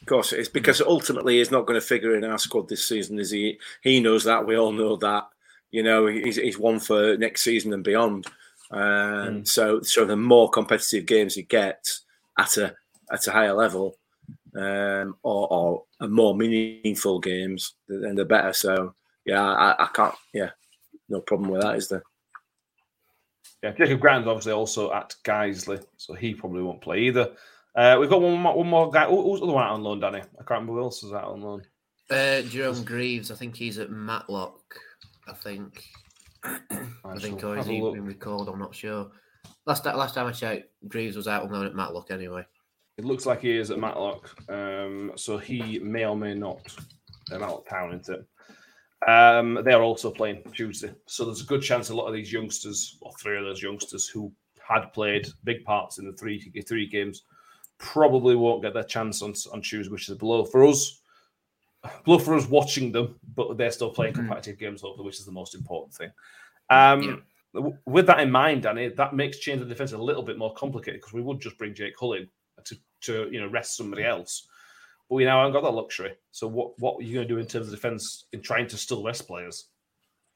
[0.00, 0.48] Of course it is.
[0.48, 3.58] Because ultimately he's not going to figure in our squad this season, is he?
[3.82, 4.46] He knows that.
[4.46, 5.28] We all know that.
[5.70, 8.26] You know, he's, he's one for next season and beyond.
[8.70, 12.02] Um, So, so the more competitive games he gets
[12.38, 12.74] at a
[13.12, 13.98] at a higher level,
[14.56, 18.52] um, or, or a more meaningful games, then the better.
[18.52, 18.94] So,
[19.26, 20.14] yeah, I, I can't.
[20.32, 20.50] Yeah,
[21.08, 22.02] no problem with that, is there?
[23.62, 27.32] Yeah, Jacob Grant's obviously also at Guiseley, so he probably won't play either.
[27.74, 29.06] Uh, we've got one more, one more guy.
[29.06, 30.18] Who- Who's the other one out on loan, Danny?
[30.18, 31.62] I can't remember who else is out on loan.
[32.10, 34.74] Uh, Jerome Greaves, I think he's at Matlock.
[35.28, 35.84] I think.
[36.44, 37.94] I think, shall or is he look.
[37.94, 38.48] been recalled?
[38.48, 39.10] I'm not sure.
[39.66, 42.44] Last last time I checked, Greaves was out on loan at Matlock anyway.
[42.96, 46.60] It looks like he is at Matlock, um, so he may or may not.
[47.30, 48.26] Uh, Matlock Town, isn't it?
[49.08, 52.98] Um, they're also playing Tuesday, so there's a good chance a lot of these youngsters,
[53.00, 54.30] or three of those youngsters who
[54.60, 57.22] had played big parts in the three three games,
[57.78, 61.00] probably won't get their chance on on Tuesday, which is a blow for us.
[62.04, 65.32] Blow for us watching them, but they're still playing competitive games, hopefully, which is the
[65.32, 66.10] most important thing.
[66.68, 67.22] Um,
[67.54, 70.52] w- With that in mind, Danny, that makes change of defense a little bit more
[70.52, 72.28] complicated because we would just bring Jake Hull in
[72.64, 74.46] to, to you know rest somebody else.
[75.10, 76.14] But we now haven't got that luxury.
[76.30, 78.76] So what what are you going to do in terms of defense in trying to
[78.76, 79.66] still rest players?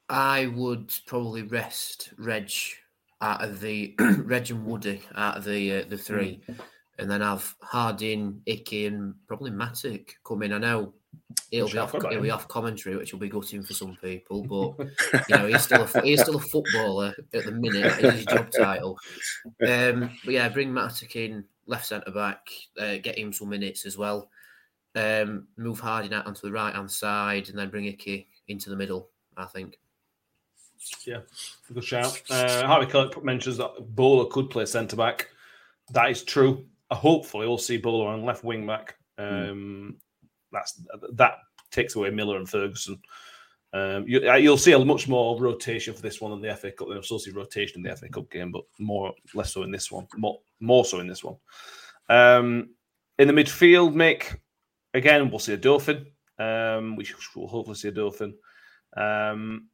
[0.09, 2.51] I would probably rest Reg
[3.21, 6.41] out of the Reg and Woody out of the uh, the three,
[6.99, 10.51] and then have Harding, Icky, and probably Mattock come in.
[10.51, 10.93] I know
[11.51, 12.35] he'll be off, he'll be him.
[12.35, 14.43] off commentary, which will be gutting for some people,
[14.77, 17.97] but you know he's still a, he's still a footballer at the minute.
[18.03, 18.99] Is his job title.
[19.65, 22.45] Um, but yeah, bring Mattock in left centre back,
[22.77, 24.29] uh, get him some minutes as well.
[24.95, 28.75] Um, move Harding out onto the right hand side, and then bring Icky into the
[28.75, 29.09] middle.
[29.37, 29.77] I think.
[31.05, 31.21] Yeah,
[31.73, 32.21] good shout.
[32.29, 35.29] Uh, Harvey Kirk mentions that Bola could play centre back.
[35.91, 36.65] That is true.
[36.89, 38.95] Uh, hopefully, we'll see Bola on left wing back.
[39.17, 39.97] Um,
[40.51, 40.79] That's
[41.13, 41.39] that
[41.71, 43.01] takes away Miller and Ferguson.
[43.73, 46.71] Um, you, uh, you'll see a much more rotation for this one than the FA
[46.71, 46.87] Cup.
[46.89, 49.91] You'll still see rotation in the FA Cup game, but more less so in this
[49.91, 50.07] one.
[50.15, 51.35] More more so in this one.
[52.07, 52.69] Um,
[53.19, 54.37] in the midfield, Mick,
[54.95, 56.05] again, we'll see Odoffin.
[56.39, 58.33] Um, we will hopefully see Odoffin.
[58.97, 59.67] Um,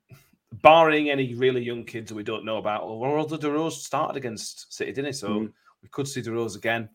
[0.62, 4.74] barring any really young kids that we don't know about, well, although Durose started against
[4.74, 5.12] City, didn't he?
[5.14, 5.54] So Mm.
[5.82, 6.90] we could see Durose again.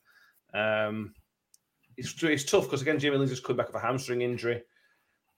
[0.52, 1.14] Um,
[1.96, 4.62] it's, it's tough because, again, Jamie Lee's just coming back with a hamstring injury.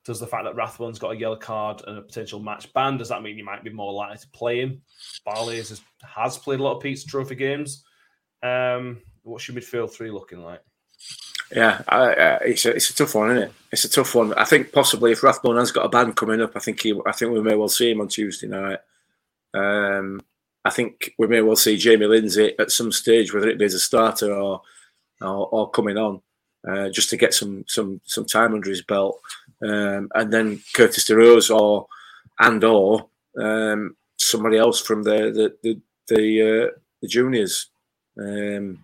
[0.05, 3.11] Does the fact that Rathbone's got a yellow card and a potential match ban, does
[3.11, 4.83] that mean you might be more likely to play him?
[5.25, 7.85] Barley has, has played a lot of Pizza Trophy games.
[8.43, 10.61] Um, what's your midfield three looking like?
[11.51, 13.53] Yeah, I, uh, it's a, it's a tough one, isn't it?
[13.73, 14.35] It's a tough one.
[14.35, 17.13] I think possibly if Rathbone has got a band coming up, I think he, I
[17.13, 18.79] think we may well see him on Tuesday night.
[19.55, 20.21] Um,
[20.65, 23.75] I think we may well see Jamie Lindsay at some stage, whether it be as
[23.75, 24.63] a starter or
[25.21, 26.21] or, or coming on,
[26.69, 29.19] uh, just to get some some some time under his belt,
[29.63, 31.87] um, and then Curtis Durose or
[32.39, 33.09] and or
[33.41, 37.69] um, somebody else from the the the the, uh, the juniors.
[38.19, 38.81] Um,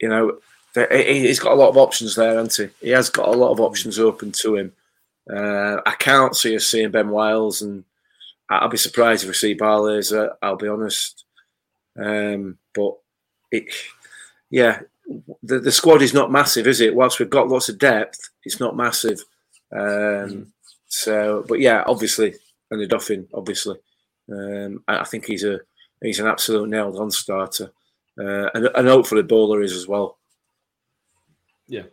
[0.00, 0.38] you know,
[0.74, 2.86] he's got a lot of options there, hasn't he?
[2.86, 4.72] He has got a lot of options open to him.
[5.32, 7.84] Uh, I can't see us seeing Ben Wiles, and
[8.48, 10.34] I'll be surprised if we see Barlaser.
[10.42, 11.24] I'll be honest,
[11.98, 12.94] um, but
[13.50, 13.72] it,
[14.50, 14.80] yeah,
[15.42, 16.94] the, the squad is not massive, is it?
[16.94, 19.24] Whilst we've got lots of depth, it's not massive.
[19.76, 20.52] Um,
[20.92, 22.34] So, but yeah, obviously,
[22.70, 23.78] and the Duffin, obviously,
[24.28, 25.60] um, I, I think he's a
[26.02, 27.70] he's an absolute nailed on starter,
[28.18, 30.18] uh, and, and hopefully Bola is as well.
[31.70, 31.84] Yeah.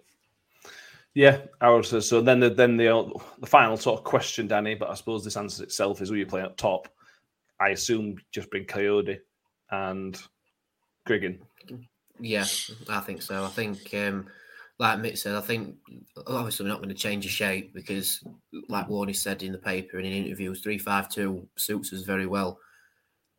[1.13, 2.07] Yeah, ours is.
[2.07, 5.37] So then the then the the final sort of question, Danny, but I suppose this
[5.37, 6.89] answers itself is who you play up top.
[7.59, 9.19] I assume just bring Kayode
[9.71, 10.21] and
[11.05, 11.39] Grigg in.
[12.19, 12.45] Yeah,
[12.89, 13.43] I think so.
[13.43, 14.27] I think, um,
[14.79, 15.75] like Mick said, I think
[16.27, 18.23] obviously we're not going to change the shape because,
[18.69, 22.27] like Warney said in the paper and in interviews, three five two suits us very
[22.27, 22.59] well.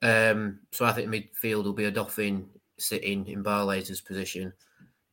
[0.03, 2.47] Um, so I think midfield will be Odoffin
[2.79, 4.53] sitting in Barlaser's position,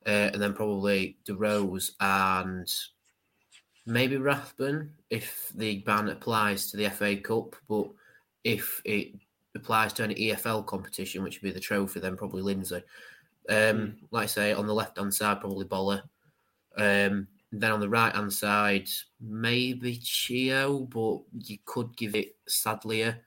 [0.05, 2.71] uh, and then probably Durose and
[3.85, 7.87] maybe Rathbone if the ban applies to the FA Cup, but
[8.43, 9.15] if it
[9.55, 12.81] applies to any EFL competition, which would be the trophy, then probably Lindsay.
[13.49, 16.03] Um, Like I say, on the left hand side, probably Bola.
[16.77, 18.89] Um, then on the right hand side,
[19.21, 23.19] maybe Chio, but you could give it Sadlier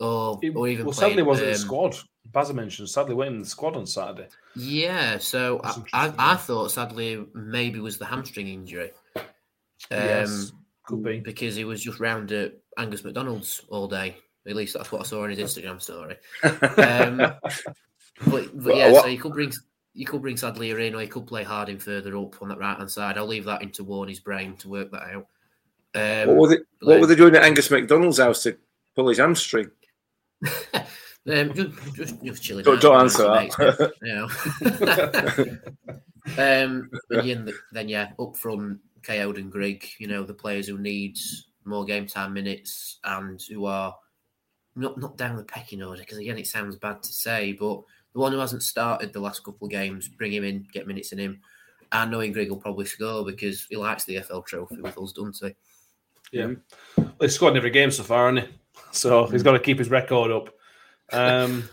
[0.00, 1.96] or, It- or even well, play, Sadlier, wasn't um, squad.
[2.32, 4.28] Baz mentioned Sadlier went in the squad on Saturday.
[4.56, 5.82] Yeah, so I.
[5.92, 8.90] I, I thought Sadlier maybe was the hamstring injury.
[9.16, 9.22] Um,
[9.90, 10.52] yes,
[10.84, 11.20] could be.
[11.20, 14.16] because he was just round at Angus MacDonald's all day.
[14.46, 16.16] At least that's what I saw on his Instagram story.
[16.42, 17.16] Um,
[18.30, 19.52] but, but yeah, so you could bring
[19.94, 22.76] you could bring Sadlier in, or you could play Harding further up on that right
[22.76, 23.16] hand side.
[23.16, 25.26] I'll leave that into Warney's brain to work that out.
[25.94, 28.56] Um, what, were they, what were they doing at Angus MacDonald's house to
[28.96, 29.70] pull his hamstring?
[31.26, 32.64] um, just, just, just chilling.
[32.64, 33.92] Don't- out, don't answer mates, that.
[34.02, 34.28] you know.
[36.64, 39.86] um, and yeah, then yeah, up front, Kayode and Grigg.
[39.98, 41.18] You know the players who need
[41.64, 43.96] more game time minutes and who are
[44.76, 46.00] not not down the pecking order.
[46.00, 49.44] Because again, it sounds bad to say, but the one who hasn't started the last
[49.44, 51.40] couple of games, bring him in, get minutes in him.
[51.92, 55.36] And knowing Grigg will probably score because he likes the FL trophy with us, doesn't
[55.40, 55.54] he?
[56.36, 56.54] Yeah,
[56.96, 58.54] well, he's scored in every game so far, hasn't he?
[58.90, 60.48] So he's got to keep his record up.
[61.12, 61.68] Um,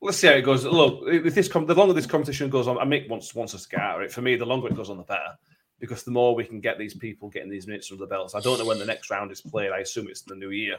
[0.00, 0.64] let's see how it goes.
[0.64, 3.68] Look, this com- the longer this competition goes on, I make wants wants us to
[3.68, 4.12] get out of it.
[4.12, 5.36] For me, the longer it goes on, the better,
[5.78, 8.34] because the more we can get these people getting these minutes under the belts.
[8.34, 9.72] I don't know when the next round is played.
[9.72, 10.76] I assume it's the new year,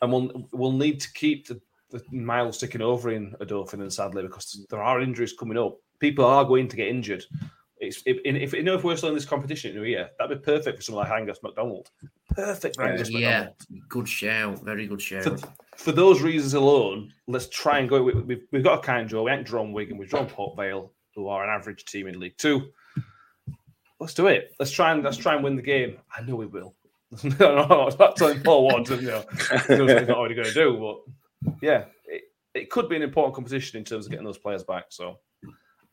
[0.00, 4.26] and we'll we'll need to keep the, the miles ticking over in Odoffin and Sadlier
[4.26, 5.78] because there are injuries coming up.
[5.98, 7.24] People are going to get injured.
[7.82, 10.38] It's, if, if you know if we're still in this competition in new year, that'd
[10.38, 11.90] be perfect for someone like Angus MacDonald.
[12.30, 15.24] Perfect for Angus Yeah, MacDonald good shout, very good shout.
[15.24, 15.38] for,
[15.76, 18.00] for those reasons alone, let's try and go.
[18.02, 19.24] we- We've, we've got a kind draw.
[19.24, 19.98] We ain't drawn Wigan.
[19.98, 22.68] We've drawn Port Vale, who are an average team in League Two.
[23.98, 24.54] Let's do it.
[24.60, 25.96] Let's try and let's try and win the game.
[26.16, 26.74] I know we will.
[27.24, 29.24] no, no, it's not telling Paul what to, you know,
[29.68, 30.78] he what he's not already going to do.
[31.44, 32.22] But yeah, it,
[32.54, 34.84] it could be an important competition in terms of getting those players back.
[34.90, 35.18] So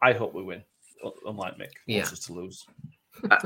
[0.01, 0.63] I hope we win.
[1.25, 2.13] Unlike Mick, he wants Yeah.
[2.13, 2.65] us to lose.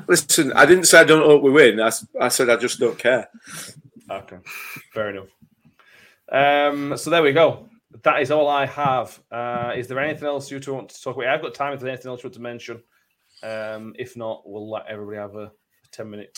[0.07, 1.79] Listen, I didn't say I don't hope we win.
[1.79, 3.27] I, I said I just don't care.
[4.09, 4.37] Okay,
[4.93, 5.27] fair enough.
[6.31, 7.67] Um, so there we go.
[8.03, 9.19] That is all I have.
[9.31, 11.27] Uh, is there anything else you two want to talk about?
[11.27, 12.83] I've got time if there's anything else you want to mention.
[13.43, 15.51] Um, if not, we'll let everybody have a
[15.91, 16.37] 10 minute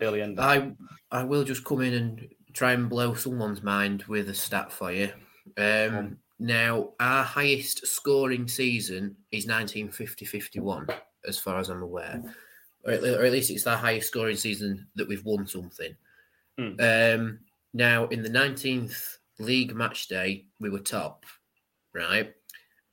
[0.00, 0.38] early end.
[0.40, 0.72] I
[1.10, 4.90] I will just come in and try and blow someone's mind with a stat for
[4.92, 5.12] you.
[5.56, 10.94] Um, now, our highest scoring season is 1950-51,
[11.26, 12.22] as far as I'm aware,
[12.84, 15.96] or at, or at least it's the highest scoring season that we've won something.
[16.56, 16.74] Hmm.
[16.80, 17.38] Um,
[17.74, 21.26] now, in the 19th league match day, we were top,
[21.92, 22.32] right,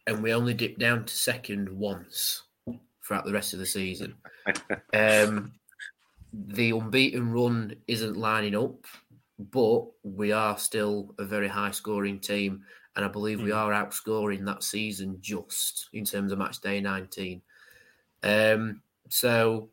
[0.08, 2.44] and we only dipped down to second once
[3.06, 4.16] throughout the rest of the season.
[4.94, 5.54] um,
[6.34, 8.86] the unbeaten run isn't lining up,
[9.38, 12.64] but we are still a very high scoring team.
[12.96, 17.42] And I believe we are outscoring that season just in terms of match day 19.
[18.24, 19.70] Um, so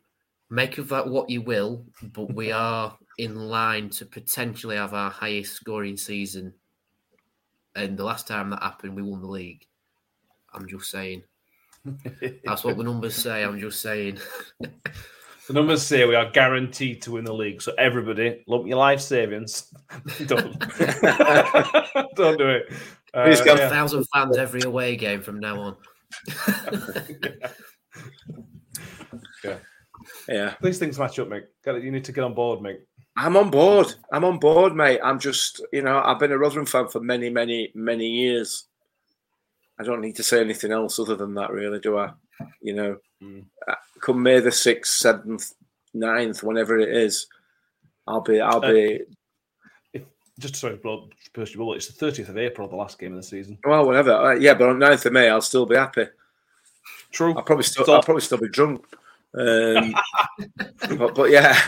[0.49, 5.09] make of that what you will, but we are in line to potentially have our
[5.09, 6.53] highest scoring season.
[7.75, 9.65] And the last time that happened, we won the league.
[10.53, 11.23] I'm just saying.
[12.45, 13.43] That's what the numbers say.
[13.43, 14.19] I'm just saying.
[15.47, 17.61] The numbers say we are guaranteed to win the league.
[17.61, 19.73] So everybody, lump your life savings.
[20.25, 20.57] don't,
[22.15, 22.71] don't do it.
[23.13, 23.53] Uh, Please go.
[23.53, 23.69] A yeah.
[23.69, 25.75] thousand fans every away game from now on.
[30.27, 31.45] Yeah, These things match up, mate.
[31.65, 32.81] You need to get on board, mate.
[33.15, 33.93] I'm on board.
[34.11, 34.99] I'm on board, mate.
[35.03, 38.65] I'm just, you know, I've been a Rotherham fan for many, many, many years.
[39.79, 42.11] I don't need to say anything else other than that, really, do I?
[42.61, 43.45] You know, Mm.
[43.67, 45.53] uh, come May the sixth, seventh,
[45.95, 47.27] 9th, whenever it is,
[48.05, 48.99] I'll be, I'll Uh, be,
[50.39, 51.75] Just sorry, blow, burst your bubble.
[51.75, 53.57] It's the 30th of April, the last game of the season.
[53.65, 54.13] well, whatever.
[54.13, 56.05] Uh, yeah, but on 9th of May, I'll still be happy.
[57.11, 57.35] True.
[57.35, 58.83] I'll probably still, So- I'll probably still be drunk.
[59.37, 59.93] Um,
[60.97, 61.59] but, but yeah,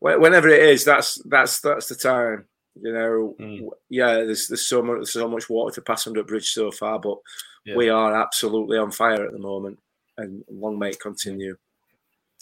[0.00, 2.44] whenever it is, that's that's that's the time.
[2.80, 3.68] You know, Mm.
[3.88, 4.14] yeah.
[4.16, 7.18] There's there's so much so much water to pass under the bridge so far, but
[7.64, 7.76] Yeah.
[7.76, 9.78] we are absolutely on fire at the moment,
[10.18, 11.56] and long may it continue.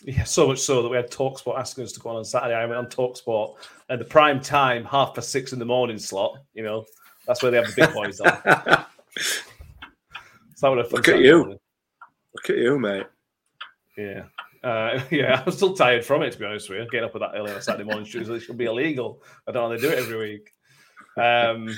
[0.07, 2.55] Yeah, so much so that we had Talksport asking us to go on on Saturday.
[2.55, 3.57] I went on Talksport
[3.89, 6.39] at the prime time, half past six in the morning slot.
[6.53, 6.85] You know,
[7.27, 8.85] that's where they have the big boys on.
[10.57, 11.39] So that would have fun Look at you.
[11.39, 11.59] morning.
[12.35, 13.07] Look at you, mate.
[13.99, 14.23] Yeah.
[14.63, 16.89] Uh, yeah, I'm still tired from it, to be honest with you.
[16.91, 19.23] Getting up at that early on a Saturday morning shoot it should be illegal.
[19.47, 20.53] I don't know how they do it every week.
[21.17, 21.77] Um,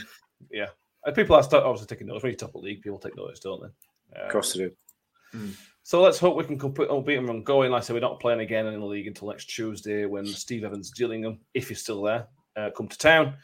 [0.51, 0.67] yeah.
[1.05, 2.23] And people are start, obviously taking notice.
[2.23, 4.21] When you top a league, people take notice, don't they?
[4.21, 5.51] Of course, they do.
[5.87, 7.71] So let's hope we can complete unbeat and run going.
[7.71, 10.65] Like I said, we're not playing again in the league until next Tuesday when Steve
[10.65, 12.27] Evans Gillingham, if he's still there,
[12.57, 13.35] uh, come to town.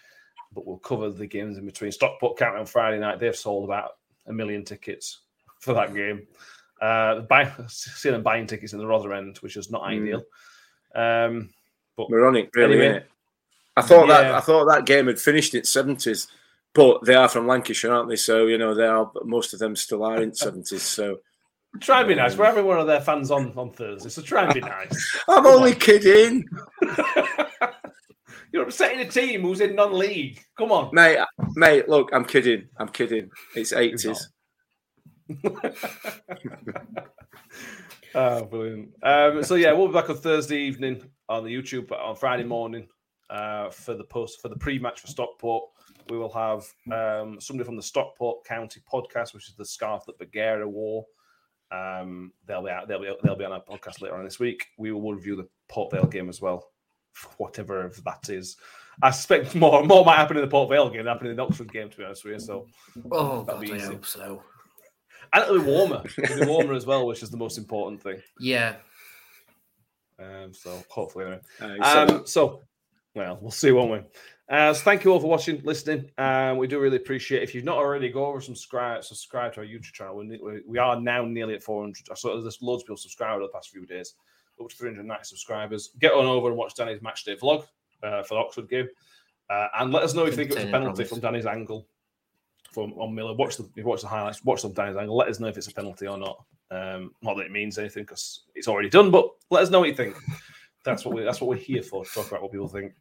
[0.53, 1.93] But we'll cover the games in between.
[1.93, 3.21] Stockport County on Friday night.
[3.21, 3.91] They've sold about
[4.27, 5.21] a million tickets
[5.61, 6.27] for that game.
[6.81, 10.03] Uh, buy, seeing them buying tickets in the Rother end, which is not Mm.
[10.03, 10.23] ideal.
[10.97, 11.51] Um,
[11.97, 12.99] but Moronic, really, Anyway.
[12.99, 13.05] innit?
[13.77, 16.27] I thought that I thought that game had finished in seventies,
[16.75, 18.17] but they are from Lancashire, aren't they?
[18.17, 19.13] So you know they are.
[19.23, 20.83] Most of them still are in seventies.
[20.83, 21.21] So
[21.81, 22.37] try and be nice.
[22.37, 25.19] We're having one of their fans on on Thursday, so try and be nice.
[25.29, 26.45] I'm only kidding,
[28.53, 30.45] You're upsetting a team who's in non-league.
[30.59, 30.91] Come on.
[30.93, 31.19] mate.
[31.55, 32.69] Mate, look, I'm kidding.
[32.77, 33.31] I'm kidding.
[33.57, 34.29] It's eighties.
[38.15, 38.91] Oh, brilliant.
[39.03, 42.45] Um, so yeah, we'll be back on Thursday evening on the YouTube, but on Friday
[42.45, 42.89] morning
[43.31, 45.65] uh, for the post for the pre-match for Stockport.
[46.11, 50.19] We will have um, somebody from the Stockport County podcast, which is the scarf that
[50.19, 51.07] Bagheera wore.
[51.73, 52.87] Um, they'll be out.
[52.89, 54.67] They'll be they'll be on our podcast later on this week.
[54.79, 56.69] We will review the Port Vale game as well,
[57.39, 58.57] whatever that is.
[59.03, 61.43] I suspect more more might happen in the Port Vale game than happen in the
[61.43, 61.89] Oxford game.
[61.89, 62.67] To be honest with you, so
[63.11, 63.87] Oh, That'll God, be I easy.
[63.87, 64.43] hope so.
[65.33, 66.03] and it'll be warmer.
[66.19, 68.21] It'll be warmer as well, which is the most important thing.
[68.39, 68.75] Yeah.
[70.19, 71.79] Um, so hopefully, anyway.
[71.81, 72.61] Uh, Um, so,
[73.15, 74.01] well, we'll see, won't we?
[74.53, 76.11] Uh, so thank you all for watching, listening.
[76.19, 77.45] Um, we do really appreciate it.
[77.45, 80.15] If you've not already, go over and subscribe, subscribe to our YouTube channel.
[80.17, 82.09] We, we, are now nearly at 400.
[82.11, 84.13] I saw there's loads of people subscribed over the past few days,
[84.61, 85.93] up to 390 subscribers.
[86.01, 87.65] Get on over and watch Danny's match day vlog
[88.03, 88.89] uh, for the Oxford game.
[89.49, 91.87] Uh, and let us know if you think it was a penalty from Danny's angle
[92.73, 93.35] from on Miller.
[93.35, 95.17] Watch the you watch the highlights, watch some Danny's angle.
[95.17, 96.45] Let us know if it's a penalty or not.
[96.71, 99.89] Um, not that it means anything because it's already done, but let us know what
[99.89, 100.15] you think.
[100.85, 102.95] That's what we that's what we're here for to talk about what people think.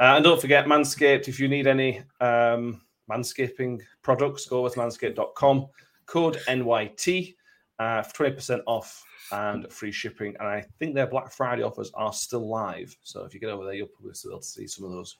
[0.00, 1.28] Uh, and don't forget Manscaped.
[1.28, 5.66] If you need any um, manscaping products, go over to manscaped.com.
[6.06, 7.34] Code NYT
[7.78, 10.36] uh, for twenty percent off and free shipping.
[10.38, 12.96] And I think their Black Friday offers are still live.
[13.02, 14.92] So if you get over there, you'll probably still be able to see some of
[14.92, 15.16] those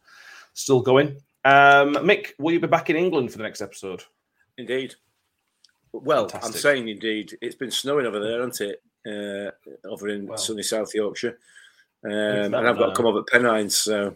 [0.53, 1.17] still going.
[1.45, 4.03] Um, Mick, will you be back in England for the next episode?
[4.59, 4.95] Indeed.
[5.93, 7.37] Well, I'm saying indeed.
[7.41, 8.83] It's been snowing over there, hasn't it?
[9.07, 10.39] Uh, over in Well.
[10.39, 11.39] sunny South Yorkshire.
[12.05, 12.95] Um, and I've got to now.
[12.95, 14.15] come over Pennines, so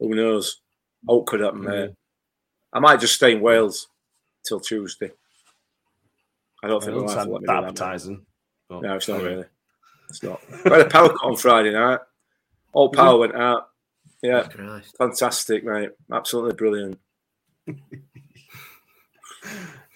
[0.00, 0.60] who knows?
[1.04, 1.88] What could happen there?
[1.88, 1.96] Mhm.
[2.72, 3.88] I might just stay in Wales
[4.44, 5.12] till Tuesday.
[6.62, 7.68] I don't think my doesn't wife sound will let me that do that.
[7.68, 8.26] appetizing.
[8.70, 9.44] No, it's not really.
[10.10, 10.40] It's not.
[10.64, 12.00] We had a power cut on Friday night.
[12.72, 13.68] All power went out.
[14.22, 14.96] Yeah, Christ.
[14.96, 15.90] fantastic, mate.
[16.12, 16.98] Absolutely brilliant.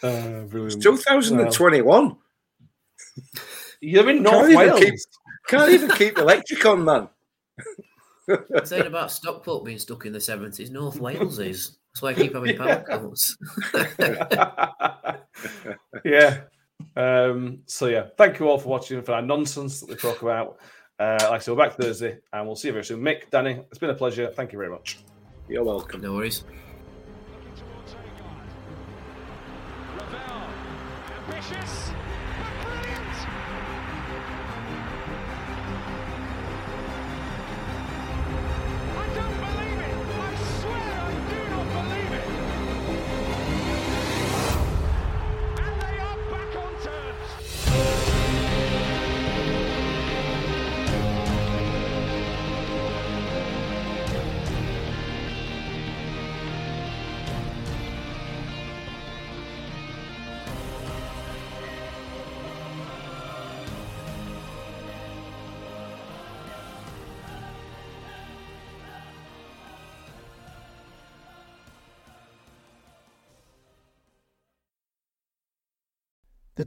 [0.02, 0.74] Uh, brilliant.
[0.74, 2.16] It's 2021.
[3.80, 4.78] You're in North Wales.
[4.80, 4.94] keep-
[5.48, 7.08] Can't even keep the electric on, man.
[8.28, 11.78] i Saying about Stockport being stuck in the 70s, North Wales is.
[11.94, 13.38] That's why I keep having power cuts.
[16.04, 16.42] yeah.
[16.94, 20.58] Um, so yeah, thank you all for watching for our nonsense that we talk about.
[20.98, 23.00] Uh, like I said, we're back Thursday, and we'll see you very soon.
[23.00, 24.28] Mick, Danny, it's been a pleasure.
[24.28, 24.98] Thank you very much.
[25.48, 26.02] You're welcome.
[26.02, 26.44] no worries.
[27.30, 27.94] Looking towards
[31.26, 31.90] Ambitious.